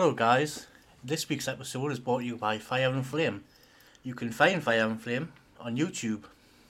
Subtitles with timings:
[0.00, 0.66] Hello, guys.
[1.04, 3.44] This week's episode is brought to you by Fire and Flame.
[4.02, 5.30] You can find Fire and Flame
[5.60, 6.22] on YouTube,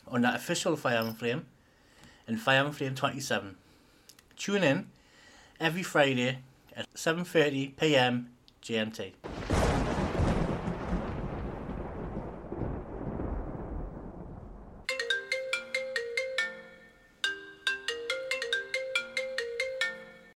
[0.08, 1.46] on that official Fire and Flame,
[2.26, 3.54] and Fire and Flame 27.
[4.36, 4.88] Tune in
[5.60, 6.38] every Friday
[6.74, 8.30] at 7:30 p.m.
[8.64, 9.12] GMT.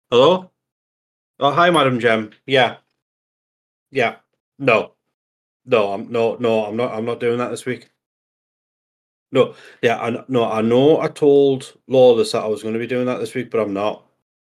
[0.10, 0.52] Hello?
[1.40, 2.30] Oh, hi, Madam Gem.
[2.46, 2.81] Yeah.
[3.92, 4.16] Yeah.
[4.60, 4.66] Hmm.
[4.66, 4.94] No.
[5.66, 6.92] No, I'm no, no, I'm not.
[6.94, 7.90] I'm not doing that this week.
[9.32, 11.00] No, yeah, I no, I know.
[11.00, 13.74] I told Lawless that I was going to be doing that this week, but I'm
[13.74, 14.06] not.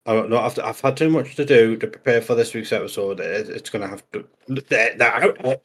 [0.06, 0.59] I'm not.
[0.59, 3.20] I've, I've had too much to do to prepare for this week's episode.
[3.20, 4.27] It, it's going to have to.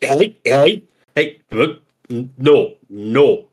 [0.02, 0.84] Hey, hey,
[1.16, 1.42] hey,
[2.38, 3.48] no, no.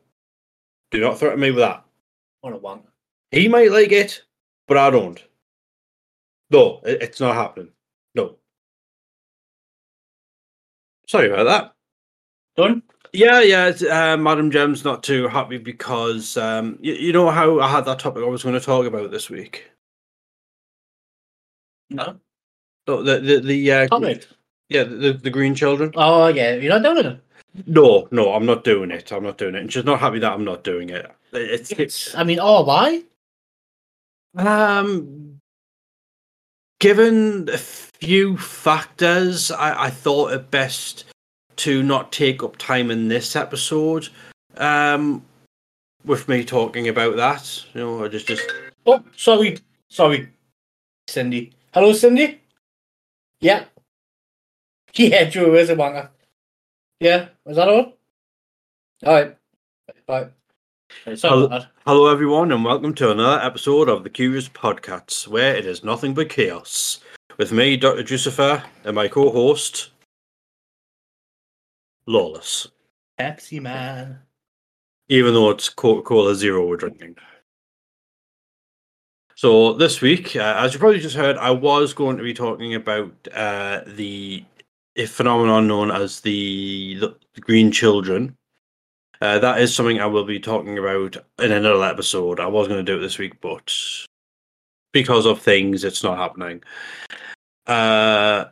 [0.91, 1.83] Do not threaten me with that.
[2.41, 2.81] What a one.
[3.31, 4.21] He might like it,
[4.67, 5.23] but I don't.
[6.51, 7.69] No, it, it's not happening.
[11.07, 11.73] Sorry about that.
[12.55, 12.83] Done?
[13.13, 13.71] Yeah, yeah.
[13.89, 17.99] Uh, Madam Gem's not too happy because um, you, you know how I had that
[17.99, 19.69] topic I was going to talk about this week.
[21.89, 22.17] No.
[22.87, 24.15] Oh, the the the uh,
[24.69, 25.91] yeah the the green children.
[25.95, 26.55] Oh, yeah.
[26.55, 27.21] You're not doing it.
[27.67, 29.11] No, no, I'm not doing it.
[29.11, 29.61] I'm not doing it.
[29.61, 31.09] And she's not happy that I'm not doing it.
[31.31, 33.03] It's it's I mean, oh, why?
[34.35, 35.34] Um,
[36.79, 41.05] given a few factors, I, I thought it best
[41.57, 44.09] to not take up time in this episode.
[44.57, 45.25] Um,
[46.03, 48.47] with me talking about that, you know, I just just
[48.85, 49.57] Oh, sorry.
[49.89, 50.29] Sorry.
[51.07, 51.53] Cindy.
[51.73, 52.41] Hello, Cindy?
[53.41, 53.65] Yeah.
[54.97, 56.07] Yeah, Drew is a wanker.
[57.01, 57.97] Yeah, was that all?
[59.05, 59.35] Alright.
[60.07, 60.31] Alright.
[60.31, 60.31] Sorry
[61.05, 61.67] that.
[61.85, 66.13] hello everyone, and welcome to another episode of the Curious Podcats, where it is nothing
[66.13, 66.99] but chaos.
[67.37, 68.03] With me, Dr.
[68.03, 69.89] Jucifer, and my co-host,
[72.07, 72.67] Lawless.
[73.19, 74.19] Pepsi Man.
[75.09, 77.15] even though it's Coca Cola Zero we're drinking.
[79.35, 82.75] So this week, uh, as you probably just heard, I was going to be talking
[82.75, 84.43] about uh, the
[84.97, 86.95] a phenomenon known as the,
[87.33, 88.37] the green children.
[89.21, 92.39] Uh, that is something I will be talking about in another episode.
[92.39, 93.73] I was going to do it this week, but
[94.91, 96.63] because of things, it's not happening.
[97.67, 98.45] Uh,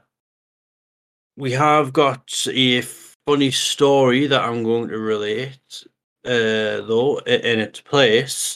[1.38, 5.86] we have got a funny story that I'm going to relate
[6.26, 8.56] uh, though in its place.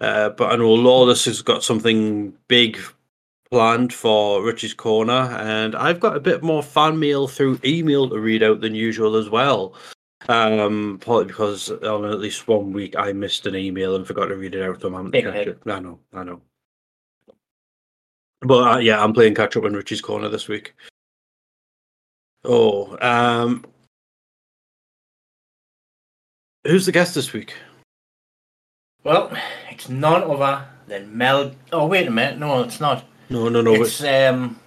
[0.00, 2.78] Uh, but I know Lawless has got something big
[3.50, 8.18] planned for Richie's Corner, and I've got a bit more fan mail through email to
[8.18, 9.74] read out than usual as well.
[10.28, 14.36] Um, partly because on at least one week I missed an email and forgot to
[14.36, 15.66] read it out, so to Big catch up.
[15.66, 16.42] I know, I know.
[18.42, 20.74] But uh, yeah, I'm playing catch up in Richie's Corner this week.
[22.44, 23.64] Oh, um,
[26.66, 27.54] who's the guest this week?
[29.04, 29.32] Well,
[29.70, 31.52] it's none other than Mel.
[31.72, 32.38] Oh, wait a minute.
[32.38, 33.04] No, it's not.
[33.28, 33.74] No, no, no.
[33.74, 34.58] it's um.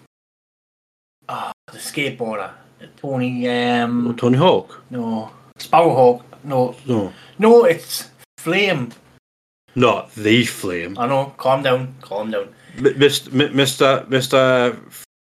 [1.30, 2.52] Oh, the skateboarder.
[2.98, 3.46] Tony.
[3.46, 4.16] it's Um.
[4.18, 4.84] Tony Hawk.
[4.90, 5.32] No.
[5.60, 6.24] Sparrowhawk.
[6.44, 6.76] No.
[6.86, 8.92] No, No, it's Flame.
[9.76, 10.98] not the Flame.
[11.00, 11.34] I know.
[11.38, 11.96] Calm down.
[12.02, 12.50] Calm down.
[12.78, 13.28] M- Mr.
[13.34, 14.06] M- Mr.
[14.08, 14.78] Mr.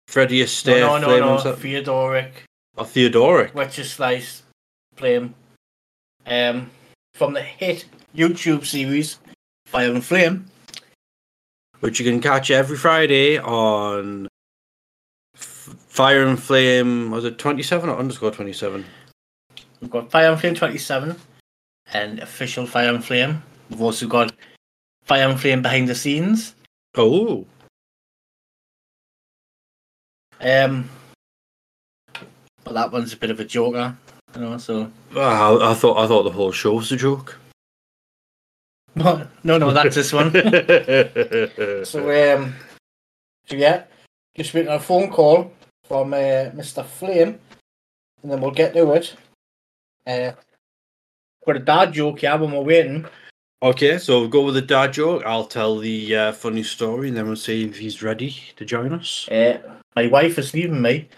[0.08, 1.54] Freddie Astaire No, no, no, no.
[1.56, 2.44] Theodoric.
[2.78, 3.54] Or Theodoric.
[3.56, 4.44] Witcher Slice.
[4.96, 5.34] Flame.
[6.26, 6.70] Um.
[7.14, 9.20] From the hit YouTube series
[9.68, 10.46] Fire and Flame.
[11.80, 14.28] which you can catch every Friday on
[15.36, 17.12] F- Fire and Flame.
[17.12, 18.86] Was it twenty seven or underscore twenty seven?
[19.82, 21.16] We've got Fire and Flame 27
[21.94, 23.44] and official Fire and Flame.
[23.70, 24.34] We've also got
[25.04, 26.56] Fire and Flame behind the scenes.
[26.98, 27.46] Oh,
[30.42, 30.90] Um,
[32.64, 33.96] but that one's a bit of a joker,
[34.34, 34.58] you know.
[34.58, 37.38] So I, I thought I thought the whole show was a joke.
[38.96, 40.32] no, no, no, that's this one.
[41.86, 42.56] So um,
[43.46, 43.84] so yeah,
[44.36, 45.52] just waiting on a phone call
[45.84, 46.86] from uh, Mr.
[46.86, 47.40] Flame,
[48.24, 49.16] and then we'll get to it.
[50.08, 50.32] Uh,
[51.46, 53.06] got a dad joke here when we're waiting.
[53.64, 55.24] okay, so we'll go with the dad joke.
[55.26, 58.94] I'll tell the uh, funny story, and then we'll see if he's ready to join
[58.94, 59.28] us.
[59.30, 59.60] Uh,
[59.96, 61.10] my wife is leaving me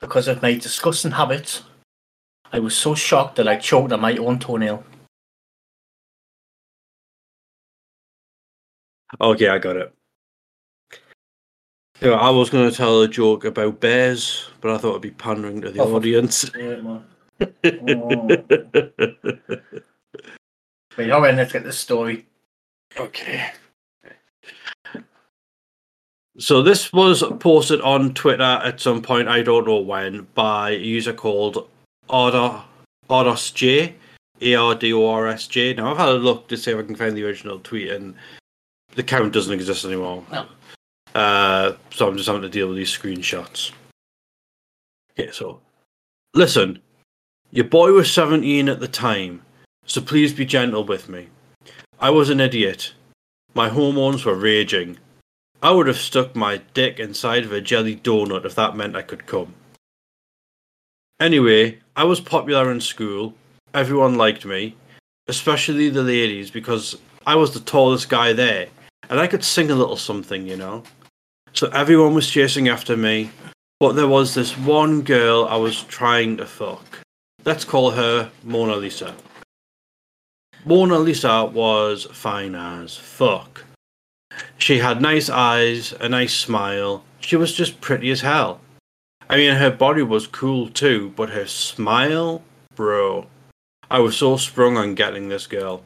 [0.00, 1.62] because of my disgusting habits.
[2.52, 4.84] I was so shocked that I choked on my own toenail.
[9.20, 9.92] Okay, I got it.
[12.00, 15.10] Yeah, I was going to tell a joke about bears, but I thought it'd be
[15.12, 16.50] pandering to the Oh, audience.
[17.40, 18.46] Wait, man.
[20.96, 22.26] Wait, alright, let's get this story.
[22.96, 23.50] okay.
[26.38, 30.78] So this was posted on Twitter at some point, I don't know when, by a
[30.78, 31.68] user called
[32.08, 33.94] Ardos J.
[34.40, 35.74] A R D O R S J.
[35.74, 38.14] Now I've had a look to see if I can find the original tweet and
[38.94, 40.24] the account doesn't exist anymore.
[40.30, 40.46] No.
[41.14, 43.72] Uh, so I'm just having to deal with these screenshots.
[45.12, 45.60] Okay, so
[46.34, 46.80] listen,
[47.54, 49.40] your boy was 17 at the time,
[49.86, 51.28] so please be gentle with me.
[52.00, 52.94] I was an idiot.
[53.54, 54.98] My hormones were raging.
[55.62, 59.02] I would have stuck my dick inside of a jelly donut if that meant I
[59.02, 59.54] could come.
[61.20, 63.34] Anyway, I was popular in school.
[63.72, 64.74] Everyone liked me,
[65.28, 68.66] especially the ladies, because I was the tallest guy there,
[69.08, 70.82] and I could sing a little something, you know.
[71.52, 73.30] So everyone was chasing after me,
[73.78, 77.03] but there was this one girl I was trying to fuck.
[77.44, 79.14] Let's call her Mona Lisa.
[80.64, 83.66] Mona Lisa was fine as fuck.
[84.56, 87.04] She had nice eyes, a nice smile.
[87.20, 88.60] She was just pretty as hell.
[89.28, 92.42] I mean, her body was cool too, but her smile,
[92.74, 93.26] bro.
[93.90, 95.82] I was so sprung on getting this girl.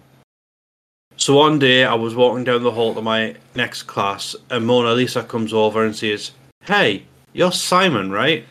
[1.16, 4.92] So one day I was walking down the hall to my next class, and Mona
[4.92, 6.30] Lisa comes over and says,
[6.62, 8.46] Hey, you're Simon, right?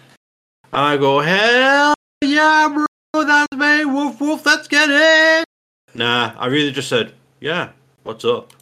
[0.73, 2.86] And I go, Hell yeah, bro,
[3.25, 3.85] that's me.
[3.85, 5.45] Woof woof, let's get it.
[5.93, 7.71] Nah, I really just said, Yeah,
[8.03, 8.53] what's up?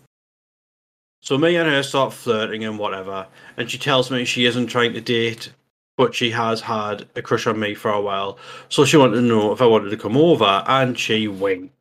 [1.22, 3.26] So me and her start flirting and whatever,
[3.58, 5.52] and she tells me she isn't trying to date,
[5.98, 8.38] but she has had a crush on me for a while.
[8.70, 11.74] So she wanted to know if I wanted to come over, and she winked.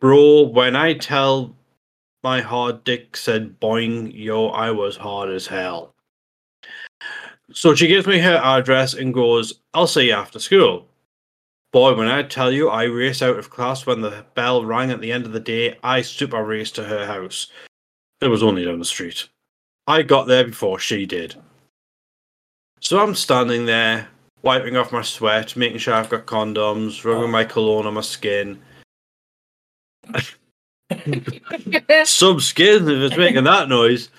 [0.00, 1.54] Bro, when I tell
[2.24, 5.94] my hard dick said boing, yo, I was hard as hell.
[7.52, 10.88] So she gives me her address and goes, I'll see you after school.
[11.72, 15.00] Boy, when I tell you I race out of class when the bell rang at
[15.00, 17.46] the end of the day, I super raced to her house.
[18.20, 19.28] It was only down the street.
[19.86, 21.34] I got there before she did.
[22.80, 24.08] So I'm standing there,
[24.42, 28.60] wiping off my sweat, making sure I've got condoms, rubbing my cologne on my skin.
[32.04, 34.10] Some skin if it's making that noise.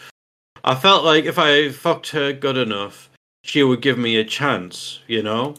[0.64, 3.12] I felt like if I fucked her good enough,
[3.44, 5.56] she would give me a chance, you know?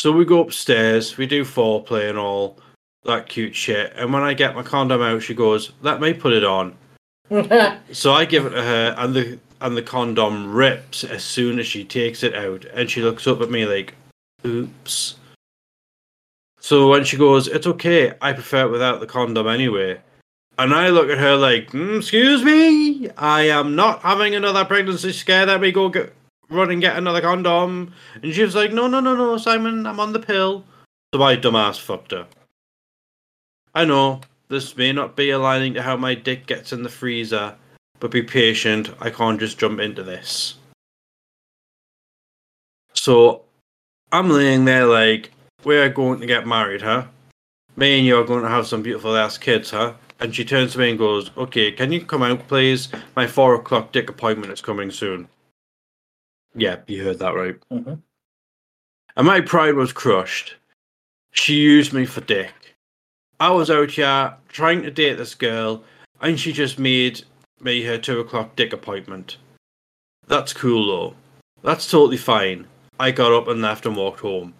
[0.00, 2.56] So we go upstairs, we do foreplay and all
[3.04, 3.92] that cute shit.
[3.96, 6.74] And when I get my condom out, she goes, Let me put it on.
[7.92, 11.66] So I give it to her, and the and the condom rips as soon as
[11.66, 13.94] she takes it out, and she looks up at me like,
[14.44, 15.16] "Oops."
[16.60, 18.14] So when she goes, "It's okay.
[18.22, 20.00] I prefer it without the condom anyway,"
[20.58, 25.12] and I look at her like, mm, "Excuse me, I am not having another pregnancy
[25.12, 25.46] scare.
[25.46, 26.14] Let me go get
[26.50, 27.92] run and get another condom."
[28.22, 30.64] And she was like, "No, no, no, no, Simon, I'm on the pill."
[31.14, 32.26] So my dumbass fucked her.
[33.74, 37.54] I know this may not be aligning to how my dick gets in the freezer,
[38.00, 38.90] but be patient.
[39.00, 40.56] I can't just jump into this.
[42.94, 43.42] So
[44.12, 45.30] I'm laying there like,
[45.64, 47.06] we're going to get married, huh?
[47.76, 49.94] Me and you are going to have some beautiful ass kids, huh?
[50.18, 52.88] And she turns to me and goes, Okay, can you come out, please?
[53.16, 55.28] My four o'clock dick appointment is coming soon.
[56.54, 57.56] Yeah, you heard that right.
[57.70, 57.94] hmm
[59.16, 60.56] And my pride was crushed.
[61.32, 62.52] She used me for dick.
[63.38, 65.82] I was out here trying to date this girl,
[66.20, 67.22] and she just made
[67.60, 69.36] me her two o'clock dick appointment.
[70.26, 71.16] That's cool though.
[71.62, 72.66] That's totally fine.
[72.98, 74.54] I got up and left and walked home.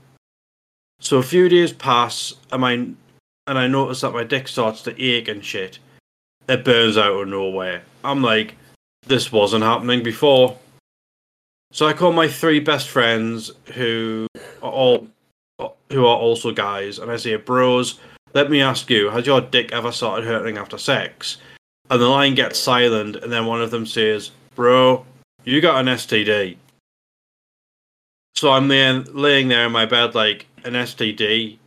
[1.00, 5.02] So a few days pass, and I and I notice that my dick starts to
[5.02, 5.78] ache and shit.
[6.48, 7.82] It burns out of nowhere.
[8.04, 8.54] I'm like,
[9.06, 10.58] this wasn't happening before.
[11.72, 14.26] So I call my three best friends who
[14.62, 15.08] are all
[15.90, 17.98] who are also guys, and I say, bros,
[18.32, 21.38] let me ask you, has your dick ever started hurting after sex?
[21.90, 25.04] And the line gets silent, and then one of them says, Bro,
[25.44, 26.56] you got an STD.
[28.36, 31.58] So I'm there, laying there in my bed like an STD,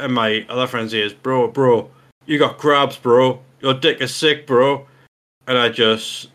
[0.00, 1.88] and my other friend says, Bro, bro,
[2.26, 3.40] you got crabs, bro.
[3.60, 4.86] Your dick is sick, bro.
[5.46, 6.30] And I just,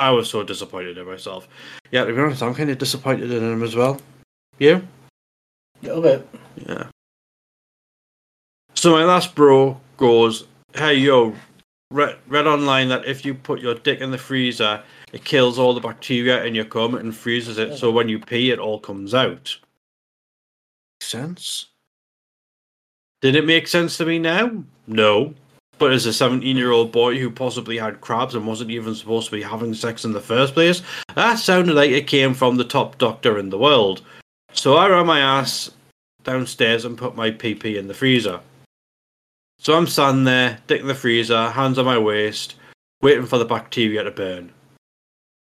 [0.00, 1.46] I was so disappointed in myself.
[1.90, 4.00] Yeah, to be honest, I'm kind of disappointed in him as well.
[4.58, 4.76] You?
[5.82, 6.26] A little bit.
[6.56, 6.86] Yeah.
[8.74, 11.36] So my last bro goes, "Hey yo,
[11.90, 15.74] read, read online that if you put your dick in the freezer, it kills all
[15.74, 19.12] the bacteria in your cum and freezes it, so when you pee, it all comes
[19.12, 19.54] out."
[21.02, 21.66] Sense?
[23.20, 24.64] Did it make sense to me now?
[24.86, 25.34] No.
[25.80, 29.30] But as a 17 year old boy who possibly had crabs and wasn't even supposed
[29.30, 30.82] to be having sex in the first place,
[31.14, 34.02] that sounded like it came from the top doctor in the world.
[34.52, 35.70] So I ran my ass
[36.22, 38.40] downstairs and put my PP in the freezer.
[39.58, 42.56] So I'm standing there, dick in the freezer, hands on my waist,
[43.00, 44.52] waiting for the bacteria to burn.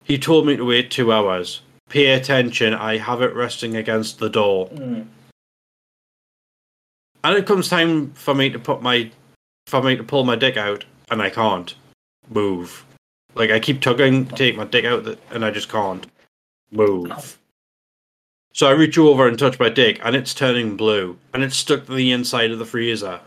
[0.04, 1.62] He told me to wait two hours.
[1.88, 4.68] Pay attention, I have it resting against the door.
[4.68, 5.06] Mm.
[7.24, 9.10] And it comes time for me to put my
[9.70, 11.74] for me to pull my dick out and I can't
[12.28, 12.84] move.
[13.34, 16.06] Like I keep tugging, to take my dick out and I just can't
[16.72, 17.38] move.
[18.52, 21.86] So I reach over and touch my dick and it's turning blue and it's stuck
[21.86, 23.20] to the inside of the freezer.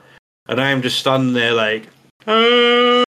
[0.48, 1.88] And I am just standing there like
[2.28, 3.04] "Ah."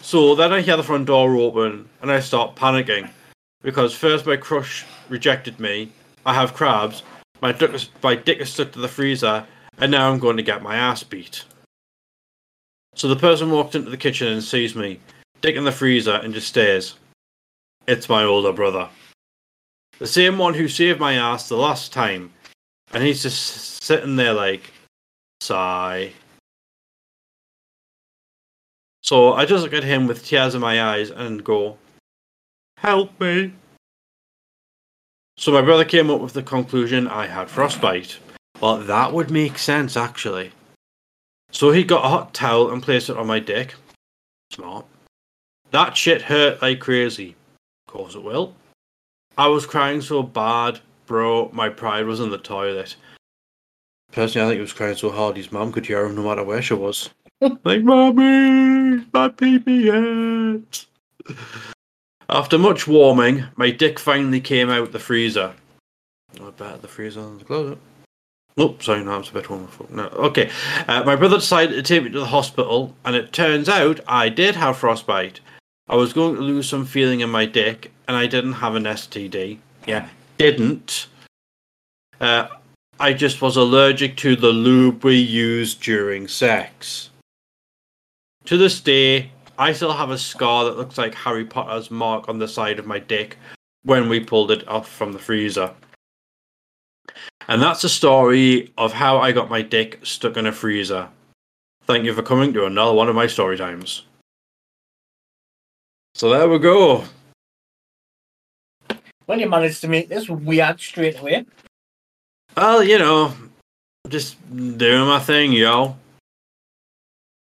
[0.00, 3.08] So then I hear the front door open and I start panicking
[3.62, 5.92] because first my crush rejected me.
[6.26, 7.04] I have crabs.
[7.40, 9.46] My dick is, my dick is stuck to the freezer,
[9.78, 11.44] and now I'm going to get my ass beat.
[12.94, 15.00] So the person walks into the kitchen and sees me,
[15.40, 16.96] dick in the freezer, and just stares.
[17.86, 18.88] It's my older brother.
[19.98, 22.32] The same one who saved my ass the last time,
[22.92, 24.72] and he's just sitting there like,
[25.40, 26.12] sigh.
[29.02, 31.78] So I just look at him with tears in my eyes and go,
[32.78, 33.52] Help me.
[35.36, 38.18] So my brother came up with the conclusion I had frostbite.
[38.60, 40.52] Well, that would make sense actually.
[41.50, 43.74] So he got a hot towel and placed it on my dick.
[44.52, 44.84] Smart.
[45.70, 47.36] That shit hurt like crazy.
[47.86, 48.54] Of course it will.
[49.36, 52.96] I was crying so bad, bro, my pride was in the toilet.
[54.10, 56.42] Personally, I think he was crying so hard his mum could hear him no matter
[56.42, 57.10] where she was.
[57.40, 60.86] like, Mommy, my pee pee hurts.
[62.28, 65.54] After much warming, my dick finally came out the freezer.
[66.40, 67.78] I bet the freezer and the closet.
[68.60, 69.68] Oh, sorry, no, it's a bit warm.
[69.88, 70.50] No, okay.
[70.88, 74.28] Uh, my brother decided to take me to the hospital, and it turns out I
[74.28, 75.38] did have frostbite.
[75.88, 78.82] I was going to lose some feeling in my dick, and I didn't have an
[78.82, 79.58] STD.
[79.86, 81.06] Yeah, didn't.
[82.20, 82.48] Uh,
[82.98, 87.10] I just was allergic to the lube we used during sex.
[88.46, 92.40] To this day, I still have a scar that looks like Harry Potter's mark on
[92.40, 93.38] the side of my dick
[93.84, 95.72] when we pulled it off from the freezer.
[97.48, 101.08] And that's the story of how I got my dick stuck in a freezer.
[101.84, 104.04] Thank you for coming to another one of my story times.
[106.14, 107.04] So there we go.
[109.26, 111.46] Well, you managed to make this weird straight away.
[112.56, 113.34] Well, you know,
[114.08, 115.96] just doing my thing, yo.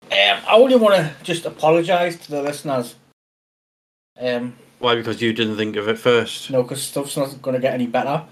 [0.04, 2.96] Um, I only want to just apologise to the listeners.
[4.20, 4.96] Um, Why?
[4.96, 6.50] Because you didn't think of it first.
[6.50, 8.24] no, because stuff's not going to get any better.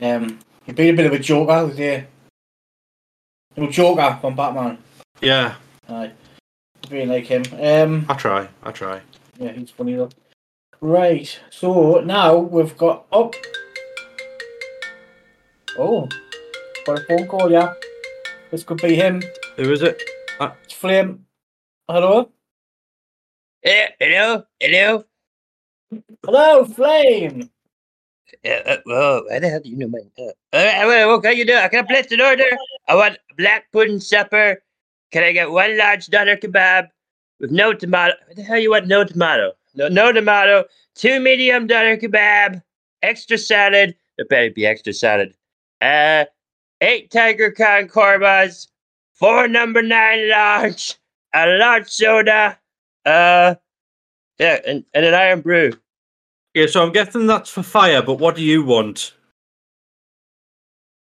[0.00, 2.06] Um, you've been a bit of a joker with you.
[3.56, 4.78] No Joker from Batman.
[5.22, 5.54] Yeah,
[5.88, 6.12] Aye.
[6.90, 7.42] Being like him.
[7.58, 8.48] Um, I try.
[8.62, 9.00] I try.
[9.38, 10.10] yeah, he's funny though.
[10.82, 13.30] Right, so now we've got oh,
[15.78, 16.06] oh,
[16.84, 17.50] got a phone call.
[17.50, 17.72] Yeah,
[18.50, 19.22] this could be him.
[19.56, 20.02] Who is it?
[20.38, 21.24] It's Flame.
[21.88, 22.30] Hello,
[23.64, 25.04] Yeah, hello, hello.
[26.24, 27.48] hello, Flame.
[28.44, 30.00] Uh, uh, whoa, why the hell do you know my?
[30.18, 31.54] Uh, uh, well, what can you do?
[31.54, 32.44] I can place an order?
[32.88, 34.62] I want black pudding supper.
[35.12, 36.88] Can I get one large doner kebab
[37.40, 38.14] with no tomato?
[38.26, 38.86] What the hell you want?
[38.86, 39.52] No tomato.
[39.74, 40.64] No, no tomato.
[40.94, 42.62] Two medium doner kebab.
[43.02, 43.94] Extra salad.
[44.16, 45.34] There better be extra salad.
[45.80, 46.24] Uh,
[46.80, 48.68] eight tiger con kormas.
[49.12, 50.96] Four number nine large.
[51.34, 52.58] A large soda.
[53.04, 53.54] Uh,
[54.38, 55.72] yeah, and, and an Irn-Bru.
[56.56, 59.12] Yeah, so I'm guessing that's for fire, but what do you want?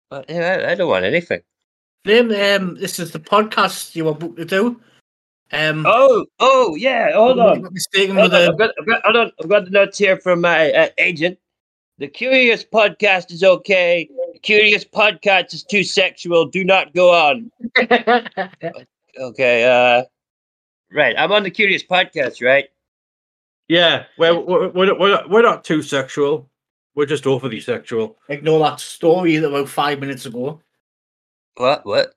[0.09, 1.41] Well, yeah, I, I don't want anything.
[2.05, 2.31] Flame.
[2.31, 4.79] Um, this is the podcast you were booked to do.
[5.51, 7.11] Um, Oh, oh, yeah.
[7.11, 7.61] Hold I'm on.
[7.63, 8.45] not mistaken Hold with on.
[8.45, 9.31] the I've got, I've got, hold on.
[9.43, 11.37] I've got the notes here from my uh, agent.
[11.97, 14.09] The Curious podcast is okay.
[14.31, 16.45] The Curious podcast is too sexual.
[16.45, 17.51] Do not go on.
[19.19, 19.63] Okay.
[19.65, 20.03] Uh,
[20.91, 21.13] right.
[21.19, 22.69] I'm on the Curious podcast, right?
[23.67, 26.49] Yeah, we're we're we're not, we're not, we're not too sexual.
[26.95, 28.17] We're just overly sexual.
[28.29, 30.61] ignore that story about five minutes ago.
[31.55, 31.85] What?
[31.85, 32.13] What?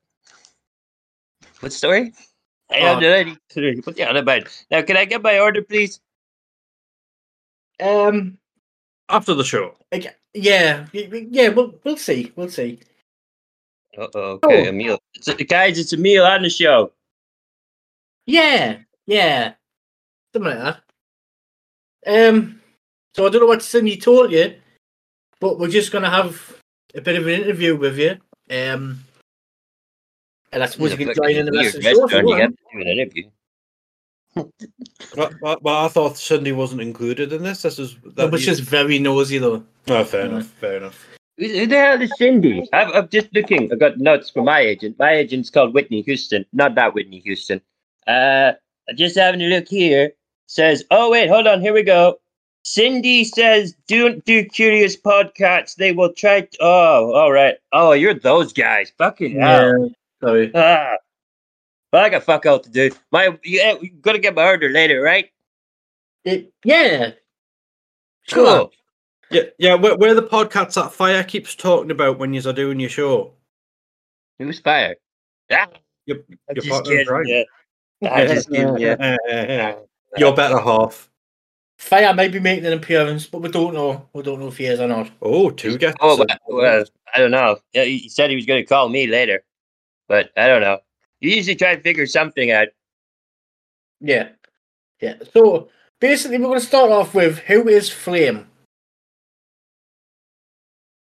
[1.60, 2.12] What story?
[2.70, 3.36] I don't know any-
[3.80, 4.48] Put the other mind.
[4.70, 6.00] Now, can I get my order, please?
[7.80, 8.38] Um,
[9.08, 9.76] After the show.
[9.92, 10.10] Okay.
[10.34, 11.48] yeah, y- y- yeah.
[11.48, 12.32] We'll we'll see.
[12.36, 12.80] We'll see.
[13.96, 14.68] Uh-oh, okay, Oh.
[14.68, 14.98] a meal.
[15.14, 16.92] It's a, guys, it's a meal on the show.
[18.26, 19.54] Yeah, yeah,
[20.34, 20.80] something like that.
[22.06, 22.60] Um,
[23.14, 24.54] so I don't know what Cindy told you,
[25.40, 26.56] but we're just gonna have
[26.94, 28.16] a bit of an interview with you.
[28.50, 29.00] Um,
[30.52, 31.96] and I suppose you can Look, join in the weird rest of the show if
[31.96, 32.40] you restaurant, you want.
[32.42, 33.30] have to do an interview.
[35.14, 37.62] But, but, but I thought Cindy wasn't included in this.
[37.62, 39.64] This is No, that but you- she's very nosy though.
[39.88, 40.26] Oh, fair Yeah.
[40.28, 40.46] enough.
[40.46, 41.06] Fair enough.
[41.38, 42.66] Who who the hell is Cindy?
[42.72, 43.70] I'm, I'm just looking.
[43.72, 44.98] I got notes from my agent.
[44.98, 46.44] My agent's called Whitney Houston.
[46.52, 47.60] Not that Whitney Houston.
[48.06, 48.52] Uh,
[48.88, 50.12] I'm just having a look here.
[50.46, 51.60] Says, "Oh wait, hold on.
[51.60, 52.18] Here we go."
[52.62, 55.76] Cindy says, "Don't do curious podcasts.
[55.76, 57.56] They will try." To- oh, all right.
[57.72, 58.92] Oh, you're those guys.
[58.98, 59.90] Fucking hell.
[60.22, 60.50] Sorry.
[60.54, 60.96] Ah.
[61.92, 62.90] Well, I got fuck out to do.
[63.12, 65.30] My, yeah, we gotta get my order later, right?
[66.24, 67.12] It, yeah.
[68.30, 68.72] Cool.
[69.30, 69.74] Yeah, yeah.
[69.74, 73.34] Where, where the podcasts that Fire keeps talking about when you're doing your show.
[74.38, 74.96] Who's fired?
[75.48, 75.66] Yeah.
[76.06, 77.08] Your, I'm just kidding.
[77.08, 77.26] right.
[77.26, 78.12] Yeah.
[78.12, 78.78] I'm just kidding.
[78.78, 79.74] Yeah.
[80.16, 81.10] Your better half.
[81.78, 84.08] Fire may be making an appearance, but we don't know.
[84.14, 85.10] We don't know if he is or not.
[85.20, 85.96] Oh, two gets.
[86.00, 86.84] Oh, well, well,
[87.14, 87.58] I don't know.
[87.74, 89.44] Yeah, he said he was going to call me later,
[90.08, 90.78] but I don't know.
[91.20, 92.68] You usually try to figure something out.
[94.00, 94.30] Yeah.
[95.00, 95.16] Yeah.
[95.32, 95.68] So
[96.00, 98.48] basically, we're going to start off with who is Flame?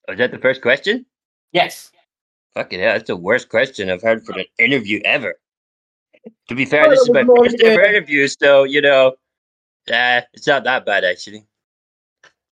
[0.07, 1.05] Oh, was that the first question?
[1.51, 1.91] Yes.
[2.53, 5.35] Fucking hell, that's the worst question I've heard for an interview ever.
[6.47, 9.15] To be fair, this is my first ever interview, so you know,
[9.91, 11.45] uh, it's not that bad actually.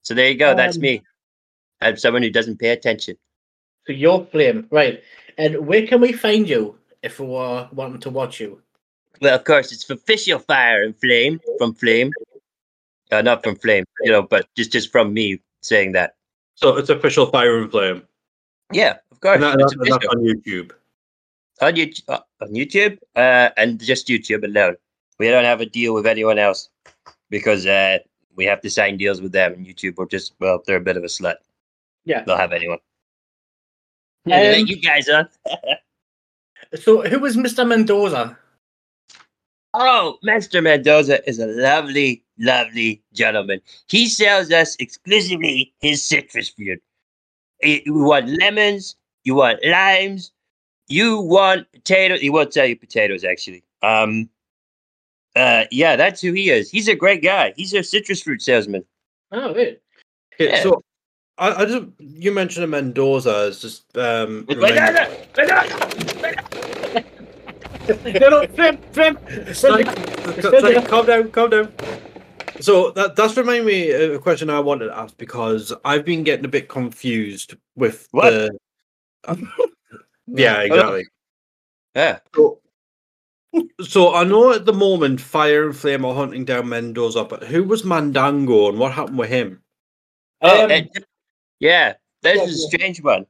[0.01, 0.55] So there you go.
[0.55, 1.01] That's Um, me.
[1.82, 3.17] I'm someone who doesn't pay attention.
[3.88, 5.03] So you're Flame, right?
[5.38, 8.62] And where can we find you if we are wanting to watch you?
[9.22, 12.12] Well, of course, it's official fire and flame from Flame.
[13.12, 16.15] Uh, not from Flame, you know, but just just from me saying that.
[16.55, 18.03] So it's official Fire and Flame.
[18.72, 20.72] Yeah, of course, And that- it's that- that's on YouTube.
[21.62, 24.75] On YouTube, uh, on YouTube, uh, and just YouTube alone.
[25.19, 26.69] We don't have a deal with anyone else
[27.29, 28.00] because uh,
[28.36, 29.53] we have to sign deals with them.
[29.53, 31.36] And YouTube are just well, they're a bit of a slut.
[32.05, 32.24] Yeah.
[32.24, 32.79] They'll have anyone.
[34.25, 35.29] Yeah, Um, you guys on.
[36.75, 37.67] So was Mr.
[37.67, 38.36] Mendoza?
[39.75, 43.60] Oh, Master Mendoza is a lovely, lovely gentleman.
[43.89, 46.81] He sells us exclusively his citrus fruit.
[47.62, 50.31] You want lemons, you want limes,
[50.93, 52.21] you want potatoes.
[52.21, 53.63] He won't sell you potatoes, actually.
[53.81, 54.29] Um,
[55.35, 56.70] uh, yeah, that's who he is.
[56.70, 57.53] He's a great guy.
[57.57, 58.85] He's a citrus fruit salesman.
[59.31, 59.81] Oh, wait.
[60.35, 60.61] Okay, Yeah.
[60.63, 60.83] so
[61.39, 64.46] I, I just you mentioned a Mendoza as just um.
[64.48, 64.91] Remind- no,
[65.46, 65.74] no.
[68.20, 69.18] no, no, Flame, Flame.
[69.53, 69.83] Sorry,
[70.41, 71.74] sorry, calm down, calm down.
[72.59, 76.24] So that that's reminding me of a question I wanted to ask because I've been
[76.24, 78.29] getting a bit confused with What?
[78.29, 79.70] the.
[80.27, 81.05] Yeah, exactly.
[81.96, 82.20] Yeah.
[82.36, 82.59] So,
[83.81, 87.64] so I know at the moment Fire and Flame are hunting down Mendoza, but who
[87.64, 89.62] was Mandango and what happened with him?
[90.42, 90.90] Oh, Um, it-
[91.59, 92.68] yeah, this yeah, is a yeah.
[92.68, 93.25] strange one.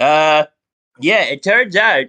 [0.00, 0.44] Uh,
[1.00, 2.06] yeah, it turns out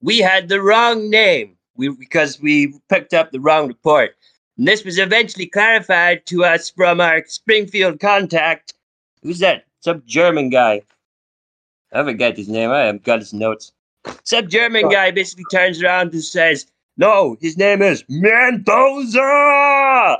[0.00, 1.56] we had the wrong name.
[1.76, 4.16] We because we picked up the wrong report.
[4.56, 8.74] And this was eventually clarified to us from our Springfield contact.
[9.22, 9.64] Who's that?
[9.80, 10.82] Some German guy.
[11.94, 12.70] I forget his name.
[12.70, 13.72] I haven't got his notes.
[14.24, 14.92] Some German Right.
[14.92, 19.20] guy basically turns around and says, "No, his name is Mendoza,"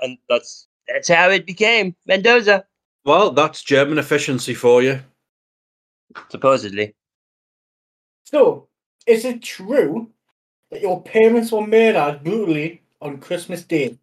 [0.02, 2.64] and that's that's how it became Mendoza,
[3.04, 5.00] Well, that's German efficiency for you.
[6.28, 6.94] supposedly.
[8.24, 8.68] So,
[9.06, 10.10] is it true
[10.70, 13.98] that your parents were murdered brutally on Christmas Day?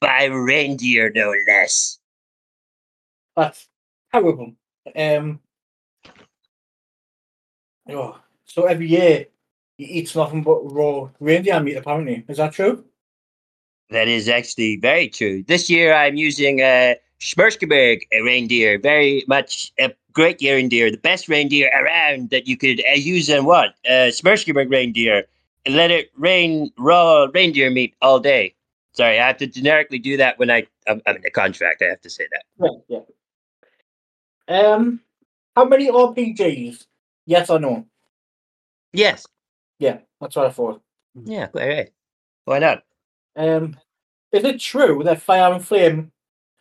[0.00, 1.98] by reindeer, no less.
[3.36, 3.68] That's
[4.12, 4.54] terrible.
[4.96, 5.40] Um.
[7.88, 9.26] Oh, so every year
[9.76, 11.76] he eats nothing but raw reindeer meat.
[11.76, 12.84] Apparently, is that true?
[13.90, 15.44] That is actually very true.
[15.46, 21.70] This year I'm using a Schmerskeberg reindeer, very much a great reindeer, the best reindeer
[21.74, 23.74] around that you could uh, use and what?
[23.86, 25.24] Uh, Schmerskeberg reindeer.
[25.68, 28.54] Let it rain raw reindeer meat all day.
[28.92, 31.82] Sorry, I have to generically do that when I I'm, I'm in the contract.
[31.82, 32.44] I have to say that.
[32.88, 33.00] Yeah,
[34.48, 34.72] yeah.
[34.72, 35.00] Um,
[35.54, 36.86] how many RPGs?
[37.26, 37.86] Yes or no?
[38.92, 39.26] Yes.
[39.78, 40.82] Yeah, that's what I thought.
[41.14, 41.46] Yeah.
[41.46, 41.92] Quite right.
[42.44, 42.82] Why not?
[43.36, 43.76] Um,
[44.32, 46.12] is it true that Fire and Flame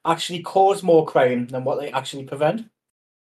[0.06, 2.68] actually cause more crime than what they actually prevent?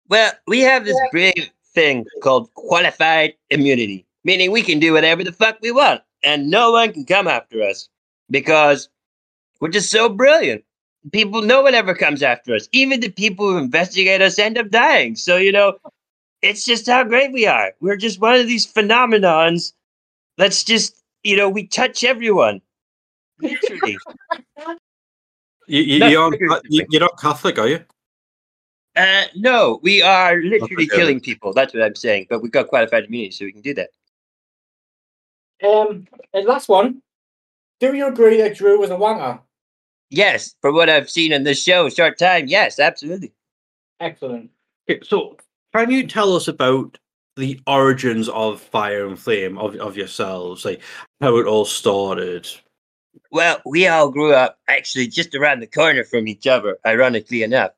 [0.08, 5.32] Well, we have this brilliant thing called qualified immunity, meaning we can do whatever the
[5.32, 7.90] fuck we want, and no one can come after us
[8.30, 8.90] because
[9.60, 10.64] we're just so brilliant.
[11.12, 12.68] People, no one ever comes after us.
[12.72, 15.16] Even the people who investigate us end up dying.
[15.16, 15.78] So you know,
[16.42, 17.74] it's just how great we are.
[17.80, 19.74] We're just one of these phenomenons.
[20.38, 22.62] That's just you know, we touch everyone.
[23.40, 23.98] Literally.
[25.68, 27.86] You, you, That's you're, on- you- you're not Catholic, are you?
[28.96, 31.54] uh, no, we are literally forget killing people.
[31.54, 32.26] That's what I'm saying.
[32.28, 33.90] But we've got qualified immunity, so we can do that.
[35.64, 37.04] Um, and last one.
[37.80, 39.40] Do you agree that Drew was a wanker?
[40.10, 43.32] Yes, from what I've seen in this show, short time, yes, absolutely.
[44.00, 44.50] Excellent.
[44.90, 45.38] Okay, so
[45.74, 46.98] can you tell us about
[47.36, 50.82] the origins of Fire and Flame of, of yourselves, like
[51.22, 52.48] how it all started?
[53.32, 57.72] Well, we all grew up actually just around the corner from each other, ironically enough.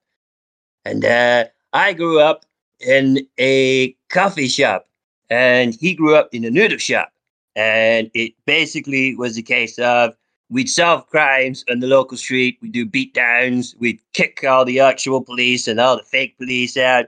[0.85, 2.45] And uh, I grew up
[2.79, 4.87] in a coffee shop,
[5.29, 7.11] and he grew up in a noodle shop.
[7.55, 10.15] And it basically was a case of
[10.49, 14.79] we'd solve crimes on the local street, we'd do beat downs, we'd kick all the
[14.79, 17.05] actual police and all the fake police out.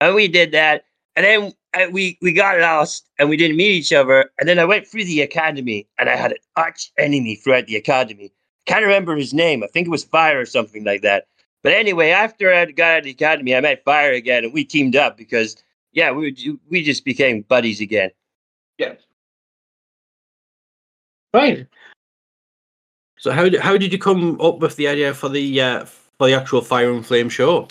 [0.00, 0.84] And we did that.
[1.14, 4.30] And then we, we got lost and we didn't meet each other.
[4.38, 7.76] And then I went through the academy and I had an arch enemy throughout the
[7.76, 8.32] academy.
[8.66, 9.62] I can't remember his name.
[9.62, 11.26] I think it was Fire or something like that.
[11.62, 14.64] But anyway, after I got out of the academy, I met Fire again and we
[14.64, 15.56] teamed up because,
[15.92, 18.10] yeah, we, we just became buddies again.
[18.78, 18.94] Yeah.
[21.32, 21.66] Right.
[23.18, 26.28] So how did how did you come up with the idea for the uh, for
[26.28, 27.68] the actual Fire and Flame show?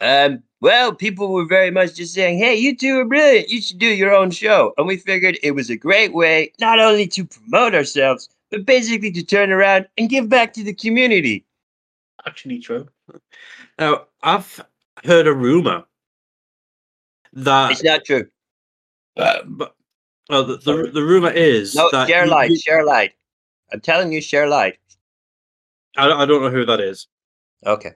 [0.00, 3.48] Um, well, people were very much just saying, hey, you two are brilliant.
[3.48, 4.74] You should do your own show.
[4.76, 9.12] And we figured it was a great way not only to promote ourselves, but basically
[9.12, 11.44] to turn around and give back to the community.
[12.26, 12.88] Actually, true.
[13.78, 14.60] Now I've
[15.04, 15.84] heard a rumor
[17.34, 18.28] that It's not true.
[19.16, 19.74] uh, but
[20.28, 23.12] well, the, the the rumor is No, that share light, you- share light.
[23.72, 24.78] I'm telling you, share light.
[25.96, 27.06] I, I don't know who that is.
[27.66, 27.92] Okay.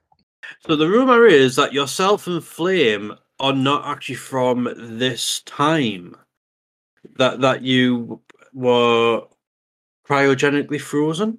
[0.66, 6.16] So the rumor is that yourself and Flame are not actually from this time.
[7.16, 8.20] That that you
[8.52, 9.22] were
[10.08, 11.38] cryogenically frozen.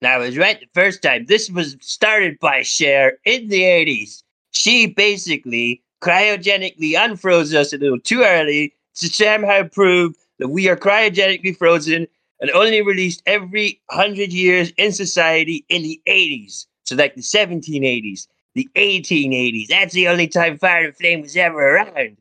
[0.00, 1.26] That was right the first time.
[1.26, 4.22] This was started by Cher in the 80s.
[4.52, 10.76] She basically cryogenically unfroze us a little too early to somehow prove that we are
[10.76, 12.06] cryogenically frozen
[12.40, 16.66] and only released every 100 years in society in the 80s.
[16.84, 19.68] So, like the 1780s, the 1880s.
[19.68, 22.16] That's the only time Fire and Flame was ever around.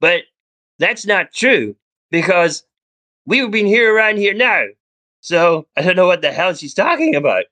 [0.00, 0.22] But
[0.78, 1.76] that's not true
[2.10, 2.64] because
[3.26, 4.66] we've been here around here now.
[5.20, 7.44] So I don't know what the hell she's talking about.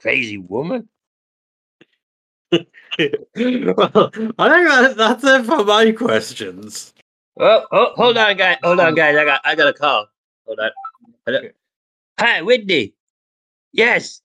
[0.00, 0.88] Crazy woman.
[2.52, 2.62] well,
[2.98, 6.94] I think that, that's it for my questions.
[7.38, 8.58] Oh, oh, hold on, guys.
[8.62, 9.16] Hold on, guys.
[9.16, 10.06] I got, I got a call.
[10.46, 10.70] Hold on.
[11.26, 11.40] Hello.
[12.20, 12.94] Hi, Whitney.
[13.72, 14.22] Yes.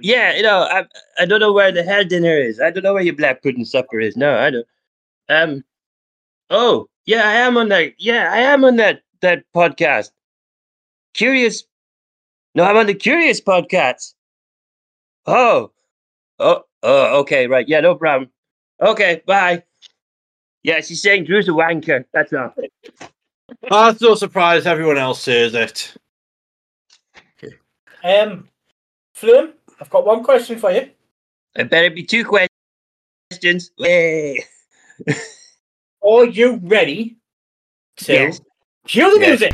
[0.00, 0.86] Yeah, you know, I,
[1.18, 2.60] I don't know where the hell dinner is.
[2.60, 4.16] I don't know where your black pudding supper is.
[4.16, 4.66] No, I don't.
[5.28, 5.64] Um.
[6.50, 7.94] Oh, yeah, I am on that.
[7.98, 10.10] Yeah, I am on that that podcast.
[11.14, 11.64] Curious.
[12.54, 14.14] No, I'm on the Curious podcast.
[15.26, 15.70] Oh.
[16.38, 16.64] Oh.
[16.82, 17.20] Oh.
[17.20, 17.46] Okay.
[17.46, 17.68] Right.
[17.68, 17.80] Yeah.
[17.80, 18.30] No problem.
[18.80, 19.22] Okay.
[19.26, 19.62] Bye.
[20.62, 22.04] Yeah, she's saying Drew's a wanker.
[22.12, 22.54] That's all.
[23.70, 24.66] That's no surprise.
[24.66, 25.94] Everyone else says it.
[28.02, 28.48] Um,
[29.14, 30.90] Flame, I've got one question for you.
[31.56, 33.70] It better be two questions.
[33.78, 34.44] Hey.
[36.02, 37.16] Are you ready
[37.98, 38.40] to Yes.
[38.86, 39.40] cue the Yes.
[39.40, 39.52] music?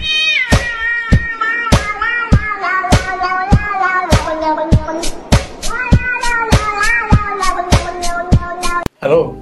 [9.01, 9.33] Hello,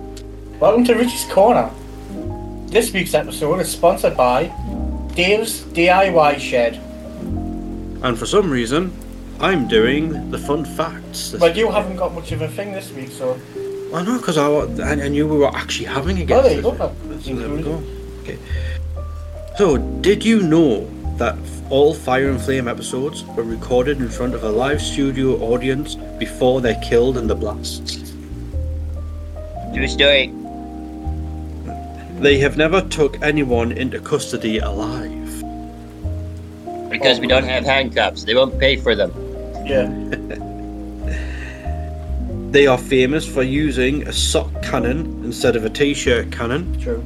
[0.61, 1.70] welcome to Richie's Corner.
[2.68, 4.44] This week's episode is sponsored by
[5.14, 6.77] Dave's DIY Shed.
[8.03, 8.92] And for some reason,
[9.44, 11.33] I'm doing the fun facts.
[11.33, 13.38] This Well, you haven't got much of a thing this week, so
[13.92, 16.54] I know because I, wa- I I knew we were actually having a oh, there
[16.54, 16.70] you go.
[17.09, 17.83] this There we go.
[18.22, 18.38] Okay.
[19.59, 21.37] So, did you know that
[21.68, 26.62] all Fire and Flame episodes were recorded in front of a live studio audience before
[26.62, 28.14] they're killed in the blasts?
[29.74, 30.33] True story.
[32.18, 35.44] They have never took anyone into custody alive.
[36.88, 38.24] Because we don't have handcuffs.
[38.24, 39.23] They won't pay for them.
[39.66, 40.50] Yeah.
[42.55, 46.81] They are famous for using a sock cannon instead of a t-shirt cannon.
[46.81, 47.03] True.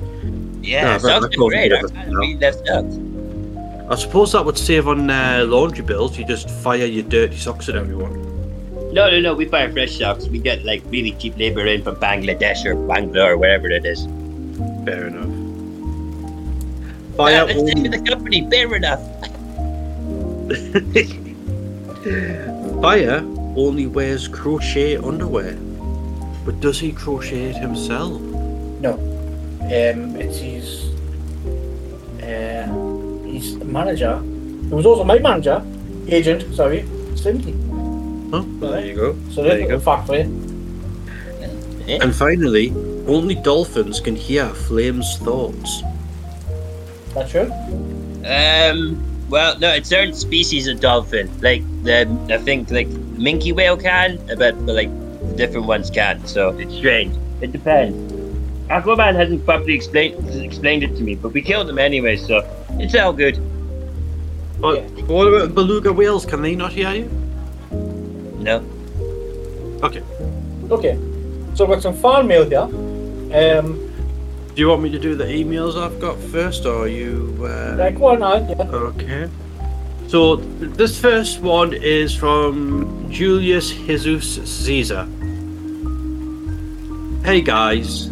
[0.61, 1.73] Yeah, Yeah, but sounds that great.
[1.73, 3.87] I'm it, kind you that.
[3.91, 6.19] I suppose that would save on uh, laundry bills.
[6.19, 8.13] You just fire your dirty socks at everyone.
[8.93, 9.33] No, no, no.
[9.33, 10.27] We buy fresh socks.
[10.27, 14.05] We get like really cheap labor in from Bangladesh or Bangla or wherever it is.
[14.85, 15.31] Fair enough.
[17.17, 18.47] Yeah, Fire that's the name of the company.
[18.51, 19.01] Fair enough.
[22.81, 23.23] Fire
[23.57, 25.57] only wears crochet underwear.
[26.45, 28.21] But does he crochet it himself?
[28.81, 28.95] No.
[29.63, 30.85] Um, it's his.
[32.23, 32.67] Uh,
[33.27, 35.63] his manager, who was also my manager,
[36.09, 36.55] agent.
[36.55, 36.85] Sorry,
[37.17, 37.55] Slinky.
[38.33, 39.17] Oh, well, there you go.
[39.31, 39.81] So There there's you go.
[39.81, 40.45] fact for you.
[41.89, 42.71] And finally,
[43.07, 45.83] only dolphins can hear Flame's thoughts.
[47.15, 47.51] That true?
[48.25, 49.03] Um.
[49.29, 51.31] Well, no, it's certain species of dolphin.
[51.41, 54.91] Like the, I think like minke whale can, but but like
[55.37, 56.27] different ones can't.
[56.29, 57.15] So it's strange.
[57.41, 58.13] It depends.
[58.69, 62.95] Aquaman hasn't properly explained explained it to me, but we killed him anyway, so it's
[62.95, 63.37] all good.
[64.61, 66.27] But what about beluga whales?
[66.27, 67.05] Can they not hear you?
[68.39, 68.65] No.
[69.83, 70.03] Okay.
[70.71, 70.99] Okay.
[71.55, 73.59] So we've got some fan mail here.
[73.59, 73.88] Um,
[74.59, 77.33] Do you want me to do the emails I've got first, or are you?
[77.41, 77.77] Uh...
[77.79, 78.57] like one on, yeah.
[78.63, 79.31] Okay.
[80.09, 85.05] So this first one is from Julius Jesus Caesar.
[87.25, 88.11] Hey guys,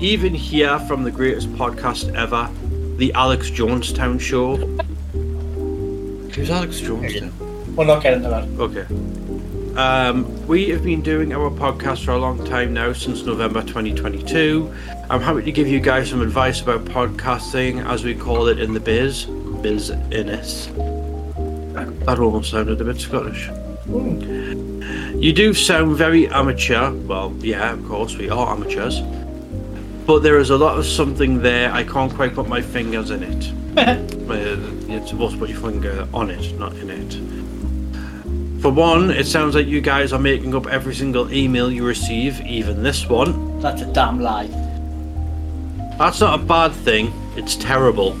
[0.00, 2.48] even here from the greatest podcast ever,
[2.96, 4.56] the Alex Jonestown Show.
[6.32, 7.30] Who's Alex Jonestown?
[7.76, 8.48] We're not getting to that.
[8.58, 8.86] Okay.
[9.76, 14.74] Um, we have been doing our podcast for a long time now, since November 2022.
[15.10, 18.72] I'm happy to give you guys some advice about podcasting, as we call it in
[18.72, 19.26] the biz,
[19.60, 20.68] biz innis.
[22.06, 23.50] That almost sounded a bit Scottish.
[23.86, 26.92] You do sound very amateur.
[26.92, 29.02] Well, yeah, of course, we are amateurs.
[30.06, 31.70] But there is a lot of something there.
[31.70, 33.52] I can't quite put my fingers in it.
[34.26, 34.56] Uh,
[34.88, 37.45] You're supposed to put your finger on it, not in it.
[38.60, 42.40] For one, it sounds like you guys are making up every single email you receive,
[42.40, 43.60] even this one.
[43.60, 44.48] That's a damn lie.
[45.98, 48.12] That's not a bad thing, it's terrible.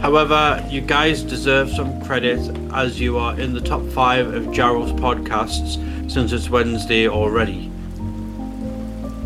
[0.00, 2.38] However, you guys deserve some credit
[2.72, 7.70] as you are in the top 5 of Jarrow's podcasts since it's Wednesday already.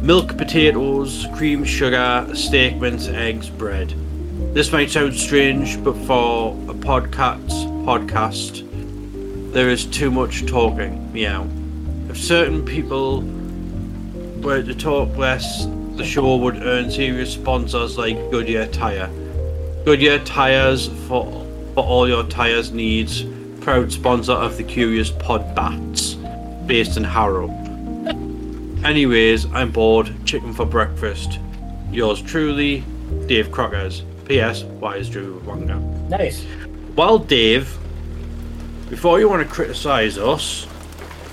[0.03, 3.93] Milk, potatoes, cream, sugar, steak, mince, eggs, bread.
[4.55, 7.51] This might sound strange, but for a podcast,
[7.85, 8.68] podcast,
[9.53, 11.13] there is too much talking.
[11.13, 11.47] Meow.
[12.09, 13.23] If certain people
[14.41, 19.11] were to talk less, the show would earn serious sponsors like Goodyear Tire.
[19.85, 23.25] Goodyear Tires for for all your tires needs.
[23.61, 26.15] Proud sponsor of the Curious Pod Bats,
[26.67, 27.49] based in Harrow.
[28.85, 30.13] Anyways, I'm bored.
[30.25, 31.39] Chicken for breakfast.
[31.93, 32.83] Yours truly,
[33.27, 34.03] Dave Crockers.
[34.25, 34.65] P.S.
[34.65, 35.81] Why is Drew Wanga?
[36.09, 36.45] Nice.
[36.97, 37.79] Well, Dave,
[38.90, 40.66] before you want to criticise us,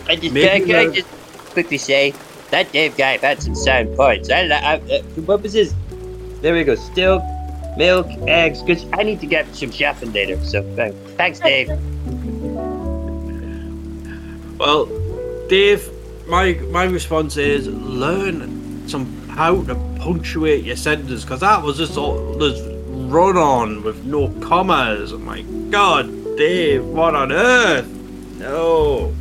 [0.07, 1.07] I just can, I- can I just
[1.53, 2.13] quickly say
[2.51, 4.29] that Dave guy had some sound points.
[4.29, 5.73] I, I, uh, what was his?
[6.41, 6.75] There we go.
[6.75, 7.19] Still,
[7.77, 8.61] milk, eggs.
[8.61, 10.43] Cause I need to get some shopping later.
[10.45, 11.69] So thanks, thanks Dave.
[14.57, 14.85] Well,
[15.47, 15.89] Dave,
[16.27, 21.97] my my response is learn some how to punctuate your sentences because that was just
[21.97, 22.59] all this
[23.11, 25.11] run on with no commas.
[25.13, 25.41] Oh my
[25.71, 26.07] God,
[26.38, 27.88] Dave, what on earth?
[28.38, 29.13] No.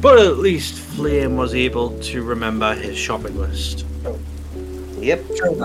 [0.00, 3.84] But at least Flame was able to remember his shopping list.
[4.98, 5.24] Yep.
[5.42, 5.64] Uh,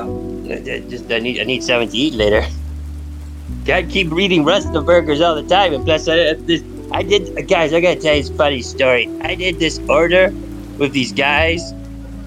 [0.49, 2.43] I, I just I need I need something to eat later.
[3.65, 5.73] Can't keep reading Rusta burgers all the time.
[5.73, 7.71] And plus, I, I- this I did uh, guys.
[7.71, 9.07] I gotta tell you this funny story.
[9.21, 10.33] I did this order
[10.79, 11.61] with these guys,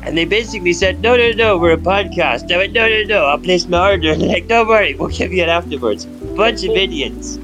[0.04, 3.24] and they basically said, "No, no, no, we're a podcast." I went, "No, no, no,
[3.26, 6.62] I'll place my order." And they're like, "Don't worry, we'll give you it afterwards." Bunch
[6.64, 7.38] of idiots.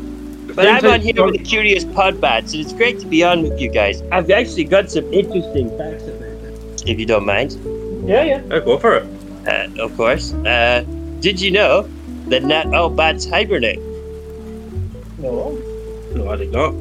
[0.59, 3.61] But I'm on here with the Curious Podbats, and it's great to be on with
[3.61, 4.03] you guys.
[4.11, 7.53] I've actually got some interesting facts about it, if you don't mind.
[8.05, 8.43] Yeah, yeah.
[8.43, 9.07] Yeah, go for it.
[9.47, 10.35] Uh, of course.
[10.35, 10.85] Uh,
[11.21, 11.89] did you know
[12.27, 13.79] that not all bats hibernate?
[15.19, 15.53] No.
[16.17, 16.75] No, I did not.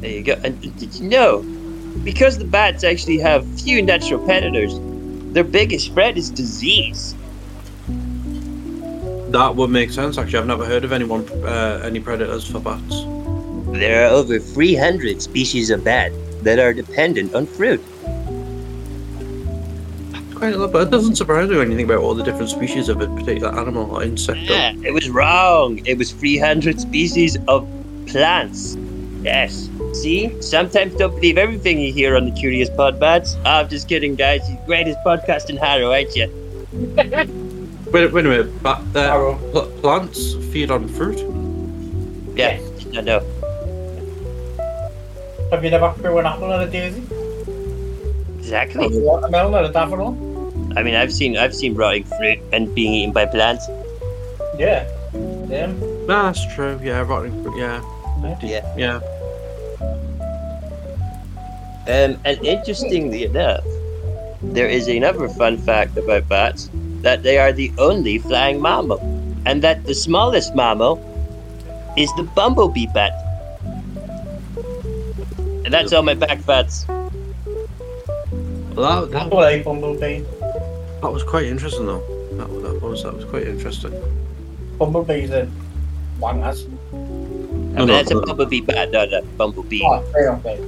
[0.00, 0.32] There you go.
[0.42, 1.42] And did you know?
[2.02, 4.76] Because the bats actually have few natural predators,
[5.32, 7.14] their biggest threat is disease.
[9.34, 10.16] That would make sense.
[10.16, 13.02] Actually, I've never heard of anyone uh, any predators for bats.
[13.72, 16.12] There are over 300 species of bat
[16.44, 17.82] that are dependent on fruit.
[20.36, 22.48] Quite a lot, but it doesn't surprise me when you think about all the different
[22.48, 24.38] species of a particular animal or insect.
[24.38, 25.84] Yeah, it was wrong.
[25.84, 27.68] It was 300 species of
[28.06, 28.76] plants.
[29.22, 29.68] Yes.
[29.94, 30.40] See?
[30.40, 33.34] Sometimes don't believe everything you hear on the Curious Pod Bats.
[33.44, 34.48] Oh, I'm just kidding, guys.
[34.48, 37.40] You're the greatest podcast in Harrow, ain't you?
[37.94, 38.60] Wait, wait a minute.
[38.60, 41.20] But uh, pl- plants feed on fruit.
[42.36, 42.58] Yeah.
[42.96, 43.20] I know.
[45.52, 47.04] Have you never threw an apple at a daisy?
[48.40, 48.84] Exactly.
[48.84, 50.10] Or a watermelon at a daffodil?
[50.76, 53.64] I mean, I've seen I've seen rotting fruit and being eaten by plants.
[54.58, 54.90] Yeah.
[55.46, 55.78] Them.
[56.08, 56.80] Nah, that's true.
[56.82, 57.56] Yeah, rotting fruit.
[57.56, 57.80] Yeah,
[58.42, 58.74] Yeah.
[58.76, 59.00] yeah.
[61.86, 63.62] Um, and interestingly enough,
[64.42, 66.68] there is another fun fact about bats
[67.04, 68.98] that they are the only flying mammal,
[69.44, 70.96] and that the smallest mammal
[71.96, 73.12] is the bumblebee bat.
[75.64, 76.86] And that's all my back bats.
[78.74, 80.24] Well, that, that, Apple bumblebee.
[81.02, 82.02] that was quite interesting, though.
[82.36, 83.92] That, was- that was that was quite interesting.
[84.78, 85.52] Bumblebees and
[86.18, 86.66] wangers.
[86.92, 86.96] I
[87.78, 89.82] mean, that's a bumblebee bat, not a bumblebee.
[89.84, 90.58] Oh, okay.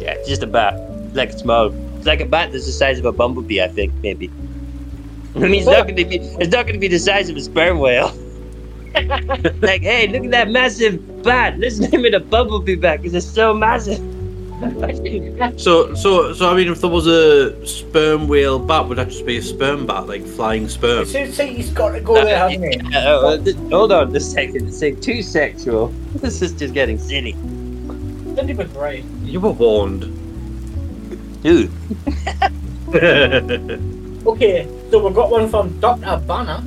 [0.00, 0.74] Yeah, it's just a bat.
[1.06, 1.72] It's like a small.
[1.96, 4.30] It's like a bat that's the size of a bumblebee, I think, maybe.
[5.36, 6.16] I mean, it's not going to be.
[6.16, 8.12] It's not going to be the size of a sperm whale.
[9.60, 11.58] like, hey, look at that massive bat.
[11.58, 14.00] Let's name it a bumblebee bat because it's so massive.
[15.58, 19.26] So, so, so, I mean, if there was a sperm whale bat, would that just
[19.26, 21.04] be a sperm bat, like flying sperm?
[21.04, 22.96] See, see, he's got to go there, hasn't he?
[22.96, 24.72] Uh, uh, th- hold on just a second.
[24.72, 25.88] Say too sexual.
[26.14, 27.32] This is just getting silly.
[28.34, 29.04] Then he was right.
[29.22, 30.02] You were warned.
[31.42, 31.70] Dude.
[34.26, 36.16] Okay, so we've got one from Dr.
[36.26, 36.62] Banner.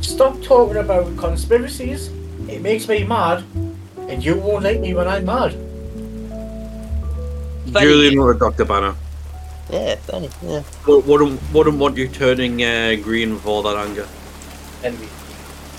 [0.00, 2.08] Stop talking about conspiracies.
[2.48, 3.44] It makes me mad,
[4.08, 5.52] and you won't like me when I'm mad.
[7.72, 7.86] Funny.
[7.86, 8.64] Julian or Dr.
[8.64, 8.94] Banner.
[9.70, 10.28] Yeah, funny.
[10.42, 10.62] Yeah.
[10.86, 14.08] Wou- Wouldn't, wouldn't want you turning uh, green with all that anger.
[14.82, 15.08] Envy.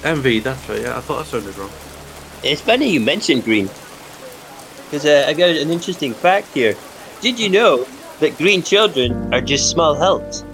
[0.05, 1.69] Envy, that's right, yeah, I thought that sounded wrong.
[2.43, 3.69] It's funny you mentioned green.
[4.86, 6.75] Because uh, I got an interesting fact here.
[7.19, 7.86] Did you know
[8.21, 10.45] that green children are just small helps?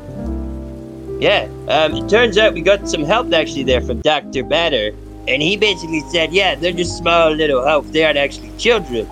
[1.19, 4.43] Yeah, um, it turns out we got some help actually there from Dr.
[4.43, 4.91] Banner.
[5.27, 7.89] And he basically said, yeah, they're just small little helps.
[7.89, 9.07] They aren't actually children.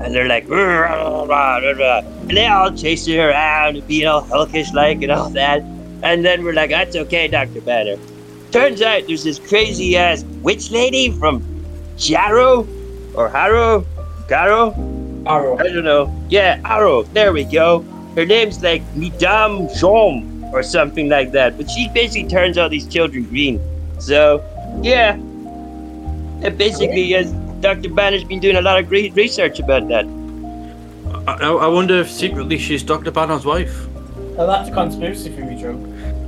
[0.00, 4.06] And they're like, "Rah, rah, rah, rah." and they all chase her around and being
[4.06, 5.62] all hulkish like and all that.
[6.02, 7.60] And then we're like, that's okay, Dr.
[7.62, 7.96] Banner.
[8.50, 11.42] Turns out there's this crazy ass witch lady from
[11.96, 12.66] Jarrow
[13.14, 13.84] or Harrow,
[14.28, 14.74] Garrow.
[15.26, 15.58] Arrow.
[15.58, 16.14] I don't know.
[16.28, 17.02] Yeah, Arrow.
[17.02, 17.80] There we go.
[18.14, 21.56] Her name's like Madame Jom or something like that.
[21.56, 23.60] But she basically turns all these children green.
[23.98, 24.42] So,
[24.82, 25.14] yeah.
[25.14, 27.90] And basically, as Dr.
[27.90, 30.06] Banner's been doing a lot of great research about that.
[31.26, 33.10] I, I I wonder if secretly she's Dr.
[33.10, 33.86] Banner's wife.
[34.36, 35.76] Now that's a conspiracy theory, Joe.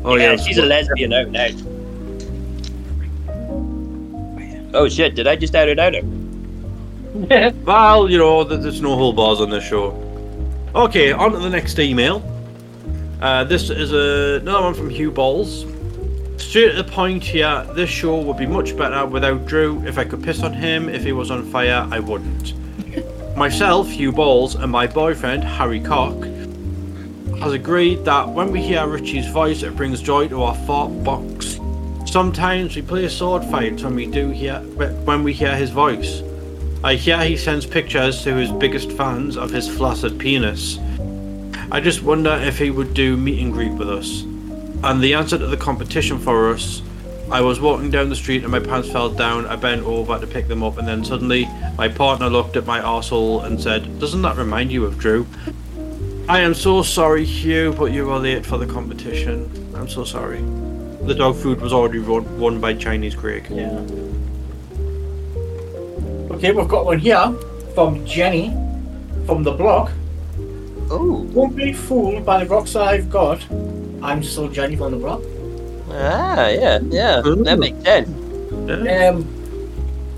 [0.04, 0.36] Oh, yeah, yeah.
[0.36, 1.48] she's a lesbian oh, out now.
[4.72, 6.02] Oh shit, did I just out it out her?
[7.64, 9.90] Well, you know, th- there's no whole bars on this show.
[10.74, 12.22] Okay, on to the next email.
[13.20, 15.66] Uh, this is a, another one from Hugh Balls.
[16.38, 19.86] Straight to the point here, this show would be much better without Drew.
[19.86, 22.54] If I could piss on him if he was on fire, I wouldn't.
[23.36, 26.24] Myself, Hugh Balls, and my boyfriend, Harry Cock,
[27.40, 31.60] has agreed that when we hear Richie's voice, it brings joy to our thought box.
[32.06, 34.60] Sometimes we play sword fights when we do hear
[35.04, 36.22] when we hear his voice.
[36.82, 40.78] I hear he sends pictures to his biggest fans of his flaccid penis.
[41.72, 44.22] I just wonder if he would do meet and greet with us.
[44.82, 46.82] And the answer to the competition for us,
[47.30, 49.46] I was walking down the street and my pants fell down.
[49.46, 51.46] I bent over to pick them up, and then suddenly
[51.78, 55.28] my partner looked at my arsehole and said, Doesn't that remind you of Drew?
[56.28, 59.48] I am so sorry, Hugh, but you were late for the competition.
[59.76, 60.40] I'm so sorry.
[61.06, 63.46] The dog food was already won, won by Chinese Craig.
[63.48, 63.68] Yeah.
[66.34, 67.32] Okay, we've got one here
[67.76, 68.48] from Jenny
[69.24, 69.92] from the block.
[70.90, 71.22] Oh.
[71.32, 73.40] Won't be fooled by the rocks I've got.
[74.02, 75.22] I'm still Jenny from the block.
[75.90, 77.20] Ah, yeah, yeah.
[77.22, 77.56] That Ooh.
[77.56, 78.08] makes sense.
[78.66, 79.08] Yeah.
[79.10, 79.24] Um,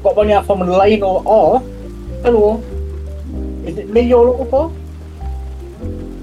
[0.03, 1.61] got one here from Lionel R.
[2.23, 2.63] Hello.
[3.67, 4.73] Is it me you're looking for?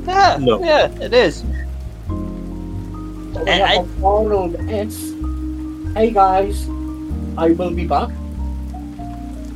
[0.08, 0.60] Yeah, No.
[0.64, 1.42] yeah, it is.
[2.08, 5.14] Got one Eh, here I- from Arnold S.
[5.96, 6.68] Hey guys,
[7.38, 8.10] I will be back.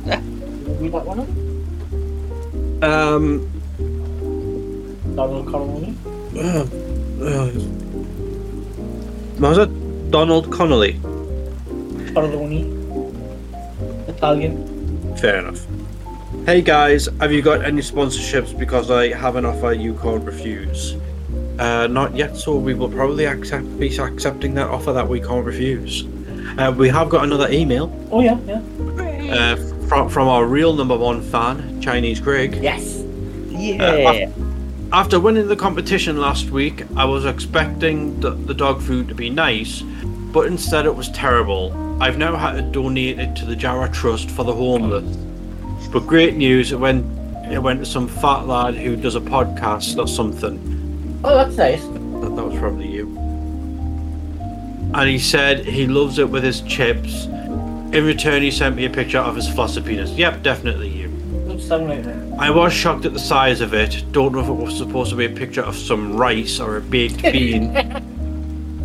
[0.06, 0.20] Yeah.
[0.80, 1.20] We got one.
[2.82, 3.48] Um,
[5.14, 5.94] Donald Connolly.
[6.36, 6.66] uh,
[7.22, 7.50] uh,
[9.38, 10.94] was it Donald Connolly?
[12.14, 12.62] Connolly.
[14.08, 15.16] Italian.
[15.16, 15.64] Fair enough.
[16.46, 18.56] Hey guys, have you got any sponsorships?
[18.58, 20.96] Because I have an offer you can't refuse.
[21.58, 25.44] Uh, not yet, so we will probably accept be accepting that offer that we can't
[25.46, 26.04] refuse.
[26.58, 28.60] Uh, we have got another email Oh yeah, yeah.
[29.34, 29.56] uh,
[29.88, 32.56] from from our real number one fan, Chinese Greg.
[32.60, 33.02] Yes.
[33.50, 34.28] Yeah.
[34.94, 39.28] After winning the competition last week, I was expecting the, the dog food to be
[39.28, 41.72] nice, but instead it was terrible.
[42.00, 45.16] I've now had to donate it to the Jarrow Trust for the homeless.
[45.88, 47.04] But great news, it went
[47.50, 51.20] it went to some fat lad who does a podcast or something.
[51.24, 51.82] Oh, that's nice.
[51.82, 53.08] That, that was probably you.
[54.94, 57.24] And he said he loves it with his chips.
[57.24, 60.12] In return, he sent me a picture of his flaccid penis.
[60.12, 61.03] Yep, definitely you.
[61.70, 62.06] Like.
[62.38, 64.04] I was shocked at the size of it.
[64.12, 66.80] Don't know if it was supposed to be a picture of some rice or a
[66.80, 67.72] baked bean.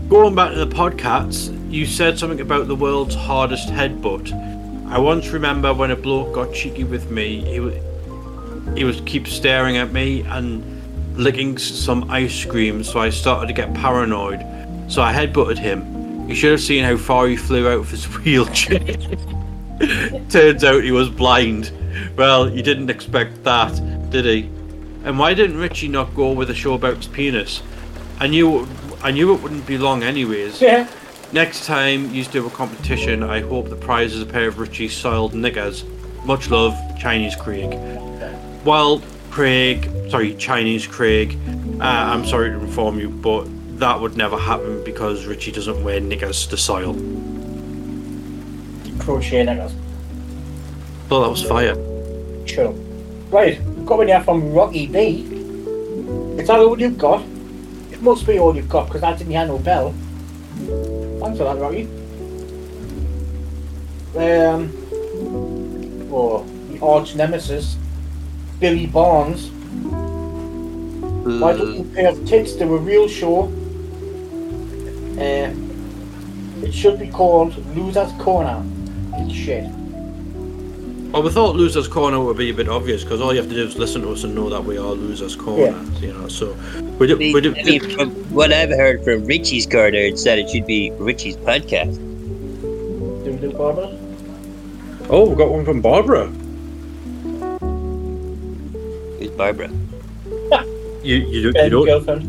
[0.09, 4.31] Going back to the podcasts, you said something about the world's hardest headbutt.
[4.87, 7.41] I once remember when a bloke got cheeky with me.
[7.45, 7.75] He was
[8.75, 10.63] he was keep staring at me and
[11.17, 14.39] licking some ice cream, so I started to get paranoid.
[14.91, 16.27] So I headbutted him.
[16.27, 18.79] You should have seen how far he flew out of his wheelchair.
[20.29, 21.71] Turns out he was blind.
[22.15, 24.49] Well, you didn't expect that, did he?
[25.03, 27.61] And why didn't Richie not go with a show about his penis?
[28.19, 28.67] I knew,
[29.01, 30.61] I knew it wouldn't be long anyways.
[30.61, 30.87] Yeah.
[31.31, 34.89] Next time you do a competition, I hope the prize is a pair of Richie
[34.89, 35.85] soiled knickers.
[36.25, 37.77] Much love, Chinese Craig.
[38.65, 41.37] Well, Craig, sorry, Chinese Craig,
[41.79, 43.47] uh, I'm sorry to inform you, but
[43.79, 46.93] that would never happen because Richie doesn't wear knickers to soil.
[48.99, 49.71] Crochet niggas.
[51.09, 51.75] Well, that was fire.
[52.45, 52.71] Sure.
[53.31, 55.21] Right, one here from Rocky B.
[56.39, 57.23] Is that all you've got?
[57.91, 59.91] It must be all you've got because that didn't hear no bell.
[61.19, 61.83] Thanks for that, Rocky.
[64.15, 64.71] Um,
[66.13, 67.75] oh, the arch nemesis,
[68.59, 69.49] Billy Barnes.
[71.39, 73.45] Why don't you pay off tits to a real show?
[75.17, 75.53] Uh,
[76.63, 78.63] it should be called Loser's Corner.
[79.15, 79.78] It's shit.
[81.11, 83.55] Well, we thought Losers Corner would be a bit obvious because all you have to
[83.55, 85.65] do is listen to us and know that we are Losers Corner.
[85.65, 85.99] Yeah.
[85.99, 86.55] You know, so
[86.99, 87.17] we do.
[87.17, 90.67] We do I mean, from what I've heard from Richie's corner, it said it should
[90.67, 91.95] be Richie's podcast.
[91.95, 93.97] Do we do Barbara?
[95.09, 96.27] oh, we got one from Barbara.
[99.17, 99.69] Who's Barbara?
[101.01, 101.85] You you, do, you don't.
[101.85, 102.23] girlfriend.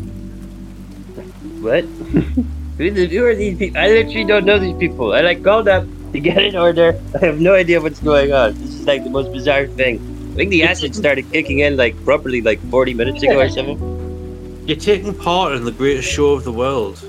[1.61, 1.83] What?
[2.77, 3.77] who, the, who are these people?
[3.77, 5.13] I literally don't know these people.
[5.13, 6.99] I like called up to get an order.
[7.21, 8.53] I have no idea what's going on.
[8.55, 9.99] This is like the most bizarre thing.
[10.33, 14.63] I think the acid started kicking in like properly like 40 minutes ago or something.
[14.65, 17.01] You're taking part in the greatest show of the world.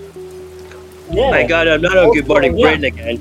[1.11, 1.31] Yeah.
[1.31, 2.77] My God, I'm not on Good Morning Yeah.
[2.77, 3.19] Britain again.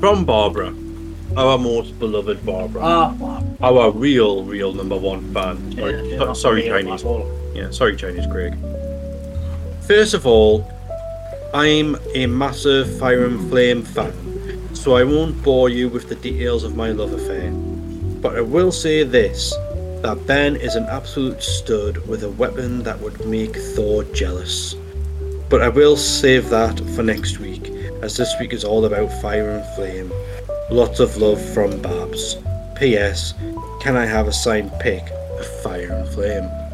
[0.00, 0.74] From Barbara,
[1.36, 5.72] our most beloved Barbara, Ah, our real, real number one fan.
[5.72, 7.04] yeah, Sorry, yeah, sorry Chinese.
[7.54, 8.54] Yeah, sorry, Chinese Craig.
[9.86, 10.70] First of all,
[11.54, 16.64] I'm a massive Fire and Flame fan, so I won't bore you with the details
[16.64, 17.50] of my love affair.
[18.20, 19.54] But I will say this
[20.02, 24.74] that Ben is an absolute stud with a weapon that would make Thor jealous.
[25.48, 27.68] But I will save that for next week,
[28.02, 30.12] as this week is all about Fire and Flame.
[30.70, 32.36] Lots of love from Babs.
[32.76, 33.34] P.S.
[33.80, 35.02] Can I have a signed pic
[35.38, 36.65] of Fire and Flame?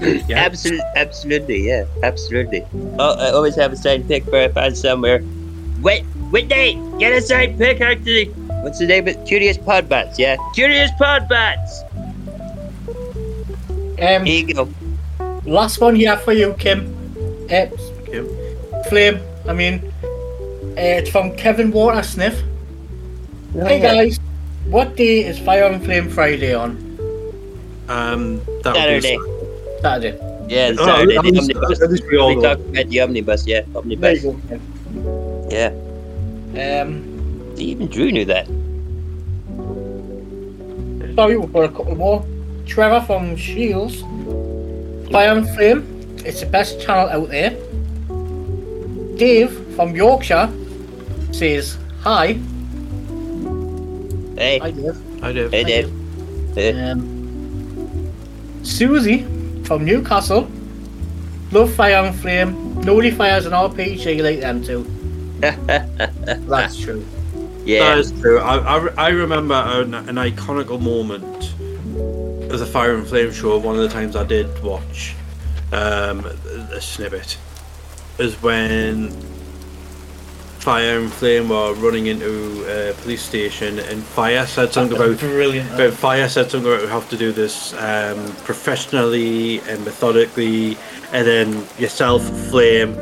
[0.00, 0.38] Yeah.
[0.38, 2.64] Absolutely, absolutely, yeah, absolutely.
[2.98, 5.22] Oh, I always have a signed pick for I find somewhere.
[5.82, 8.24] Wait, wait, Nate, get a signed pick out to.
[8.62, 9.26] What's the name of it?
[9.26, 10.36] Curious Podcats, yeah.
[10.54, 11.82] Curious Podcats!
[14.00, 14.68] Um, Here you go.
[15.44, 16.94] last one here for you, Kim.
[17.50, 17.66] Uh,
[18.06, 18.28] Kim?
[18.88, 19.20] Flame.
[19.48, 22.40] I mean, uh, it's from Kevin Watersniff.
[23.56, 24.20] Oh, Hey guys,
[24.66, 26.76] what day is Fire and Flame Friday on?
[27.88, 29.18] Um, that Saturday.
[29.78, 30.18] Would Saturday.
[30.48, 31.82] Yeah, the Oh, Saturday, at the least- omnibus.
[31.82, 34.24] at least we all We talked about the omnibus, yeah, omnibus.
[34.24, 34.40] you.
[35.50, 35.72] Yeah,
[36.82, 38.46] Um, even Drew knew that.
[41.14, 42.24] sorry, we've got a couple more.
[42.66, 44.02] Trevor from Shields.
[45.10, 45.84] Fire and Flame.
[46.24, 47.50] It's the best channel out there.
[49.16, 50.48] Dave from Yorkshire
[51.32, 52.38] says hi.
[54.36, 54.96] Hey, Hi, Dave.
[55.22, 55.48] I do.
[55.48, 55.90] hey, Dave.
[56.54, 56.72] Hey.
[56.90, 57.00] Um,
[58.62, 59.24] Susie
[59.68, 60.50] from Newcastle.
[61.52, 62.80] Love Fire and Flame.
[62.80, 64.82] Nobody fires an RPG like them two.
[66.48, 67.04] That's true.
[67.66, 68.40] yeah, That is true.
[68.40, 71.52] I, I, I remember an, an iconical moment
[72.50, 73.58] of the Fire and Flame show.
[73.58, 75.14] One of the times I did watch
[75.70, 77.36] um, a snippet
[78.18, 79.14] is when
[80.58, 85.70] Fire and Flame were running into a police station, and Fire said something about brilliant.
[85.76, 90.76] But Fire said something about we have to do this um, professionally and methodically,
[91.12, 92.94] and then yourself, Flame,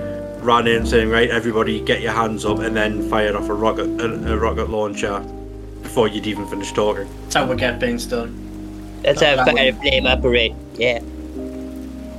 [0.43, 3.89] ran in saying, "Right, everybody, get your hands up," and then fired off a rocket,
[4.01, 5.21] a, a rocket launcher
[5.83, 7.09] before you'd even finished talking.
[7.23, 9.01] That's how we get things done.
[9.03, 10.55] that's how fire and flame operate.
[10.75, 11.01] Yeah.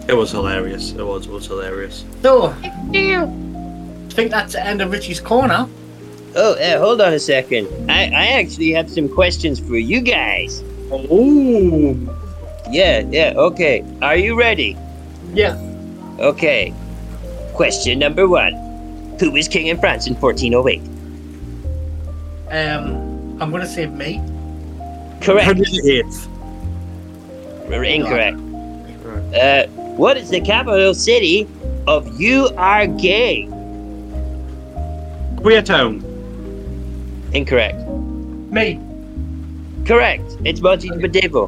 [0.08, 0.94] It was hilarious.
[0.94, 2.06] It was, it was hilarious.
[2.22, 3.47] So, I
[4.18, 5.70] think that's the end of Richie's Corner.
[6.36, 7.68] Oh, uh, hold on a second.
[7.90, 10.64] I, I actually have some questions for you guys.
[10.92, 11.96] Oh,
[12.72, 13.86] Yeah, yeah, okay.
[14.02, 14.76] Are you ready?
[15.34, 15.56] Yeah.
[16.18, 16.74] Okay.
[17.54, 18.54] Question number one
[19.20, 20.82] Who was king in France in 1408?
[22.50, 24.20] Um, I'm gonna say me.
[25.22, 25.46] Correct.
[25.46, 26.16] Henry the
[27.70, 28.38] Incorrect.
[29.36, 31.48] Uh, what is the capital city
[31.86, 33.48] of You Are Gay?
[35.38, 36.04] Queer Town.
[37.34, 37.80] Incorrect.
[38.52, 38.80] Me.
[39.86, 40.38] Correct.
[40.44, 41.48] It's Montevideo.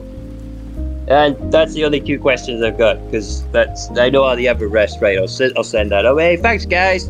[1.07, 4.67] And that's the only two questions I've got because that's I know all the other
[4.67, 5.01] rest.
[5.01, 6.37] Right, I'll send I'll send that away.
[6.37, 7.09] Thanks, guys.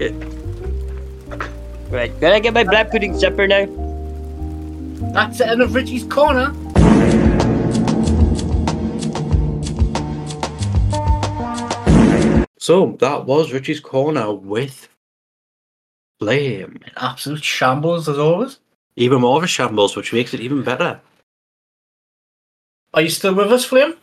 [0.00, 0.10] Yeah.
[1.90, 3.66] Right, can I get my black pudding supper now?
[5.12, 6.52] That's the end of Richie's Corner.
[12.58, 14.88] So that was Richie's corner with
[16.22, 16.78] Flame.
[16.98, 18.60] Absolute shambles as always.
[18.94, 21.00] Even more of a shambles, which makes it even better.
[22.94, 23.94] Are you still with us, Flame?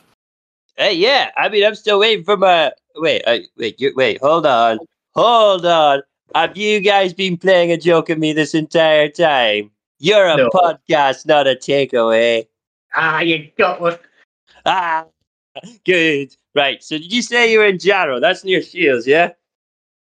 [0.76, 1.32] Hey, yeah.
[1.38, 2.74] I mean, I'm still waiting for my.
[2.98, 4.20] Wait, uh, wait, you, wait.
[4.22, 4.80] Hold on,
[5.16, 6.02] hold on.
[6.36, 9.72] Have you guys been playing a joke at me this entire time?
[10.00, 10.50] You're a No.
[10.50, 12.46] podcast, not a takeaway.
[12.94, 13.98] Ah, you got one.
[14.66, 15.06] Ah,
[15.86, 16.36] good.
[16.54, 16.84] Right.
[16.84, 18.20] So did you say you were in Jarrow?
[18.20, 19.32] That's near Shields, yeah?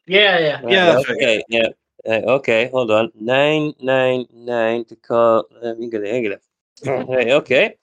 [0.05, 0.61] Yeah, yeah.
[0.61, 0.99] Right, Yeah.
[1.07, 1.43] Okay.
[1.47, 1.69] Yeah.
[2.07, 2.69] Uh, okay.
[2.71, 3.11] Hold on.
[3.15, 5.45] Nine nine nine to call.
[5.61, 6.15] Let me get it.
[6.15, 6.43] I get it.
[6.85, 7.75] Right, okay.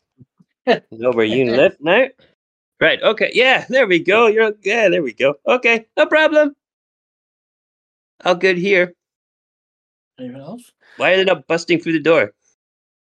[0.90, 2.06] know where you live now.
[2.80, 3.02] Right.
[3.02, 3.30] Okay.
[3.34, 3.64] Yeah.
[3.68, 4.26] There we go.
[4.26, 4.88] You're yeah.
[4.88, 5.34] There we go.
[5.46, 5.86] Okay.
[5.96, 6.56] No problem.
[8.24, 8.94] All good here.
[10.18, 10.72] Anyone else?
[10.96, 12.32] Why are they not busting through the door?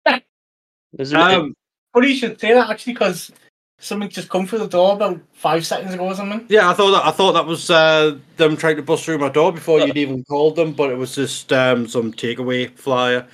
[0.99, 1.55] Is there- Um,
[1.95, 3.31] Funny you should say that actually, because
[3.79, 6.47] something just come through the door about five seconds ago or something.
[6.49, 9.29] yeah, I thought that I thought that was uh, them trying to bust through my
[9.29, 13.27] door before you'd even called them, but it was just um, some takeaway flyer.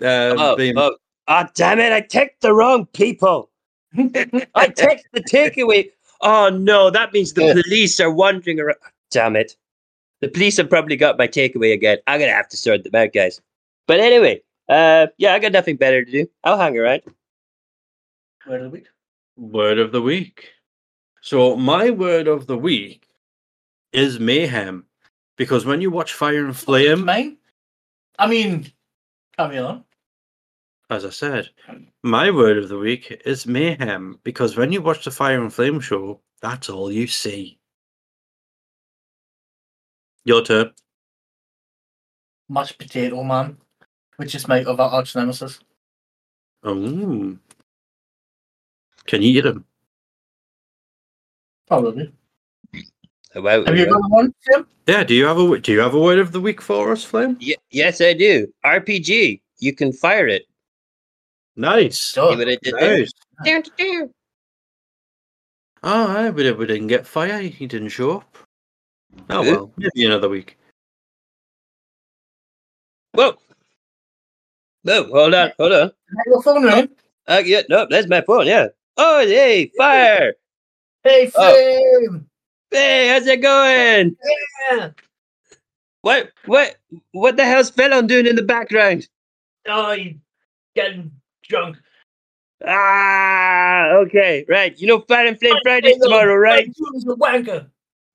[0.00, 0.96] Um, oh, being- oh,
[1.28, 1.92] ah, damn it!
[1.92, 3.50] I text the wrong people.
[4.54, 5.90] I text the takeaway.
[6.22, 8.78] Oh no, that means the police are wandering around.
[9.10, 9.56] Damn it.
[10.20, 11.98] The police have probably got my takeaway again.
[12.06, 13.40] I'm gonna have to sort them out, guys.
[13.86, 16.26] But anyway, uh yeah, I got nothing better to do.
[16.42, 17.02] I'll hang around.
[18.46, 18.86] Word of the week.
[19.36, 20.50] Word of the week.
[21.20, 23.06] So my word of the week
[23.92, 24.86] is mayhem,
[25.36, 27.36] because when you watch Fire and Flame, Mine?
[28.18, 28.72] I mean,
[29.36, 29.84] carry on.
[30.88, 31.50] as I said,
[32.02, 35.80] my word of the week is mayhem, because when you watch the Fire and Flame
[35.80, 37.58] show, that's all you see.
[40.24, 40.72] Your turn.
[42.48, 43.58] Mashed potato man,
[44.16, 45.60] which is my other arch nemesis.
[46.62, 47.36] Oh.
[49.06, 49.64] Can you eat them?
[51.68, 52.12] Probably.
[53.34, 53.64] Wow.
[53.64, 54.66] Have you got one, Tim?
[54.86, 55.04] Yeah.
[55.04, 57.36] Do you have a Do you have a word of the week for us, Flame?
[57.40, 58.46] Ye- yes, I do.
[58.64, 59.40] RPG.
[59.58, 60.46] You can fire it.
[61.56, 61.98] Nice.
[61.98, 62.36] See Sure.
[62.36, 62.98] what I did there?
[62.98, 63.12] Nice.
[63.44, 64.10] Down to down.
[65.82, 67.40] Oh, I we, we didn't get fire.
[67.40, 68.38] He didn't show up.
[69.30, 69.50] Oh Who?
[69.50, 70.58] well, maybe another week.
[73.12, 73.36] Whoa.
[74.84, 75.90] No, hold on, hold on.
[76.26, 76.88] Your phone ring.
[77.26, 78.46] Uh, yeah, no, that's my phone.
[78.46, 78.68] Yeah.
[78.96, 80.34] Oh, hey, fire!
[81.04, 81.52] Hey, Oh.
[82.08, 82.26] Flame.
[82.70, 84.16] Hey, how's it going?
[84.70, 84.90] Yeah.
[86.02, 86.76] What, what,
[87.12, 89.08] what the hell's Felon doing in the background?
[89.66, 90.16] Oh, you
[90.74, 91.10] getting
[91.44, 91.76] drunk.
[92.66, 94.78] Ah, okay, right.
[94.78, 96.72] You know, Fire and Flame Friday tomorrow, right?
[97.04, 97.68] Wanker.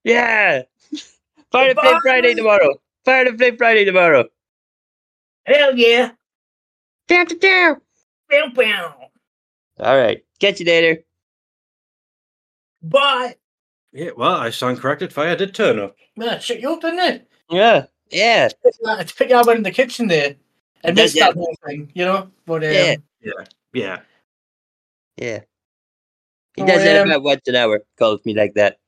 [0.03, 0.63] Yeah.
[1.51, 2.82] Fire and Flame Friday tomorrow.
[3.05, 4.25] Fire and Flame Friday tomorrow.
[5.45, 6.11] Hell yeah.
[7.07, 7.82] Down to down.
[8.29, 8.95] Bow, bow.
[9.79, 10.23] All right.
[10.41, 11.03] Catch you later.
[12.81, 13.35] Bye.
[13.93, 14.09] Yeah.
[14.17, 15.13] Well, I stand corrected.
[15.13, 15.95] Fire did turn up.
[16.17, 17.27] Man, shut you up, didn't it?
[17.51, 17.85] Yeah.
[18.09, 18.49] Yeah.
[18.63, 20.35] It's pick you up in the kitchen there.
[20.83, 22.31] I missed Yeah, that whole thing, you know?
[22.47, 22.95] But, um, Yeah.
[23.21, 23.45] Yeah.
[23.73, 23.99] Yeah.
[25.17, 25.39] Yeah.
[26.55, 27.83] He Oh, does that um, about once an hour.
[27.99, 28.79] Calls me like that.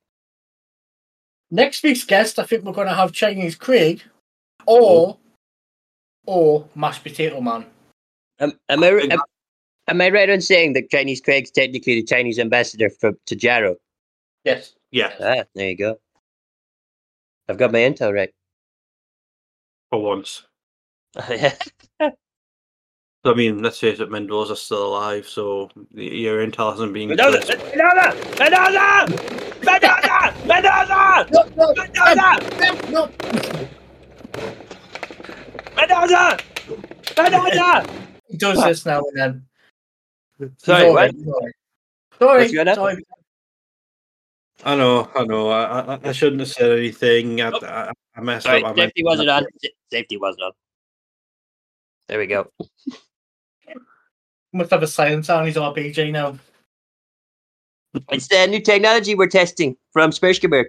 [1.51, 4.01] Next week's guest, I think we're going to have Chinese Craig
[4.66, 5.20] or
[6.26, 7.68] or mashed potato man.
[8.39, 9.22] Am, am I am,
[9.88, 13.76] am I right on saying that Chinese Craig's technically the Chinese ambassador for to Jarrow?
[14.44, 14.76] Yes.
[14.92, 15.14] Yeah.
[15.20, 16.00] Ah, there you go.
[17.50, 18.34] I've got my intel right.
[19.90, 20.44] For once.
[21.30, 21.56] yeah.
[23.26, 27.08] I mean, let's face it, Mendoza's still alive, so your intel hasn't been.
[27.08, 27.40] Mendoza!
[27.40, 27.60] good.
[27.78, 28.14] Mendoza!
[28.38, 29.08] Mendoza!
[29.64, 30.34] Mendoza!
[30.46, 31.26] Mendoza!
[31.32, 32.30] No, no, Mendoza!
[32.92, 33.10] no,
[35.78, 36.38] Mendoza!
[37.18, 37.86] Mendoza!
[38.28, 39.46] He does this now and then.
[40.44, 40.96] He's Sorry, all what?
[41.02, 41.54] right, he's all right.
[42.20, 42.76] Sorry, What's going on?
[42.76, 43.04] sorry.
[44.66, 45.50] I know, I know.
[45.50, 47.41] I, I, I shouldn't have said anything.
[47.41, 48.72] I, I, I messed Sorry, up.
[48.72, 49.46] I meant- safety wasn't on.
[49.91, 50.52] Safety wasn't on.
[52.08, 52.50] There we go.
[54.54, 56.38] Must have a silence on his RPG now.
[58.12, 60.66] It's the new technology we're testing from Spershkeberg.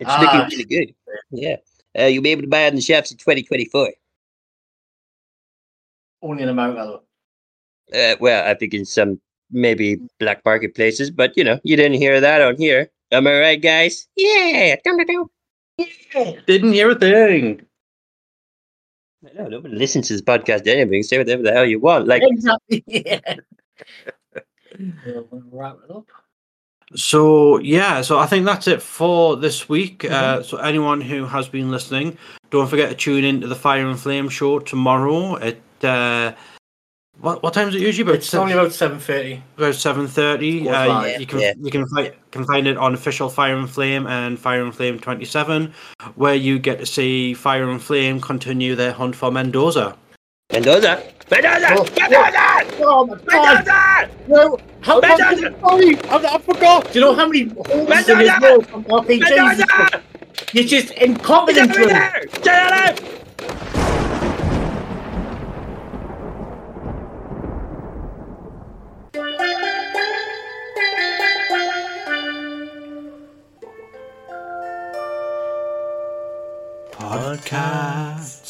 [0.00, 0.20] It's Ah.
[0.20, 0.94] looking really good.
[1.30, 1.56] Yeah.
[1.98, 3.92] Uh, you'll be able to buy it in the shelves in 2024.
[6.22, 7.02] Only in America though.
[7.94, 9.20] Uh, well, I think in some
[9.50, 12.90] maybe black market places, but you know, you didn't hear that on here.
[13.10, 14.08] Am I right, guys?
[14.16, 14.76] Yeah.
[16.46, 17.60] Didn't hear a thing.
[19.24, 21.02] I know nobody listens to this podcast anyway.
[21.02, 22.08] Say whatever the hell you want.
[22.08, 22.84] Like, Exactly.
[23.06, 23.20] Yeah.
[25.30, 26.06] Wrap it up.
[26.94, 30.00] So yeah, so I think that's it for this week.
[30.00, 30.40] Mm-hmm.
[30.40, 32.16] Uh, so anyone who has been listening,
[32.50, 36.32] don't forget to tune in to the Fire and Flame show tomorrow at uh,
[37.20, 38.02] what what time is it usually?
[38.02, 39.42] About It's only about seven thirty.
[39.56, 40.68] about seven thirty.
[40.68, 41.20] Uh, five.
[41.20, 41.52] you can Yeah.
[41.60, 44.98] you can fi- can find it on official Fire and Flame and Fire and Flame
[44.98, 45.72] twenty seven,
[46.16, 49.96] where you get to see Fire and Flame continue their hunt for Mendoza.
[50.52, 51.02] Mendoza!
[51.30, 51.66] Mendoza!
[51.70, 52.84] Oh, Mendoza!
[52.84, 53.64] Oh my god!
[53.64, 54.10] Mendoza!
[54.28, 55.50] No, how Mendoza!
[55.50, 55.60] Mendoza!
[55.60, 56.92] Sorry, I, I forgot.
[56.92, 58.40] Do you know how many holes in his Mendoza!
[58.40, 59.20] nose from RPGs?
[59.20, 60.02] Mendoza!
[60.52, 61.70] You're just He's incompetent.
[61.70, 61.88] over Will.
[61.88, 62.22] there!
[62.34, 63.78] Stay alive!
[77.12, 78.41] Podcast.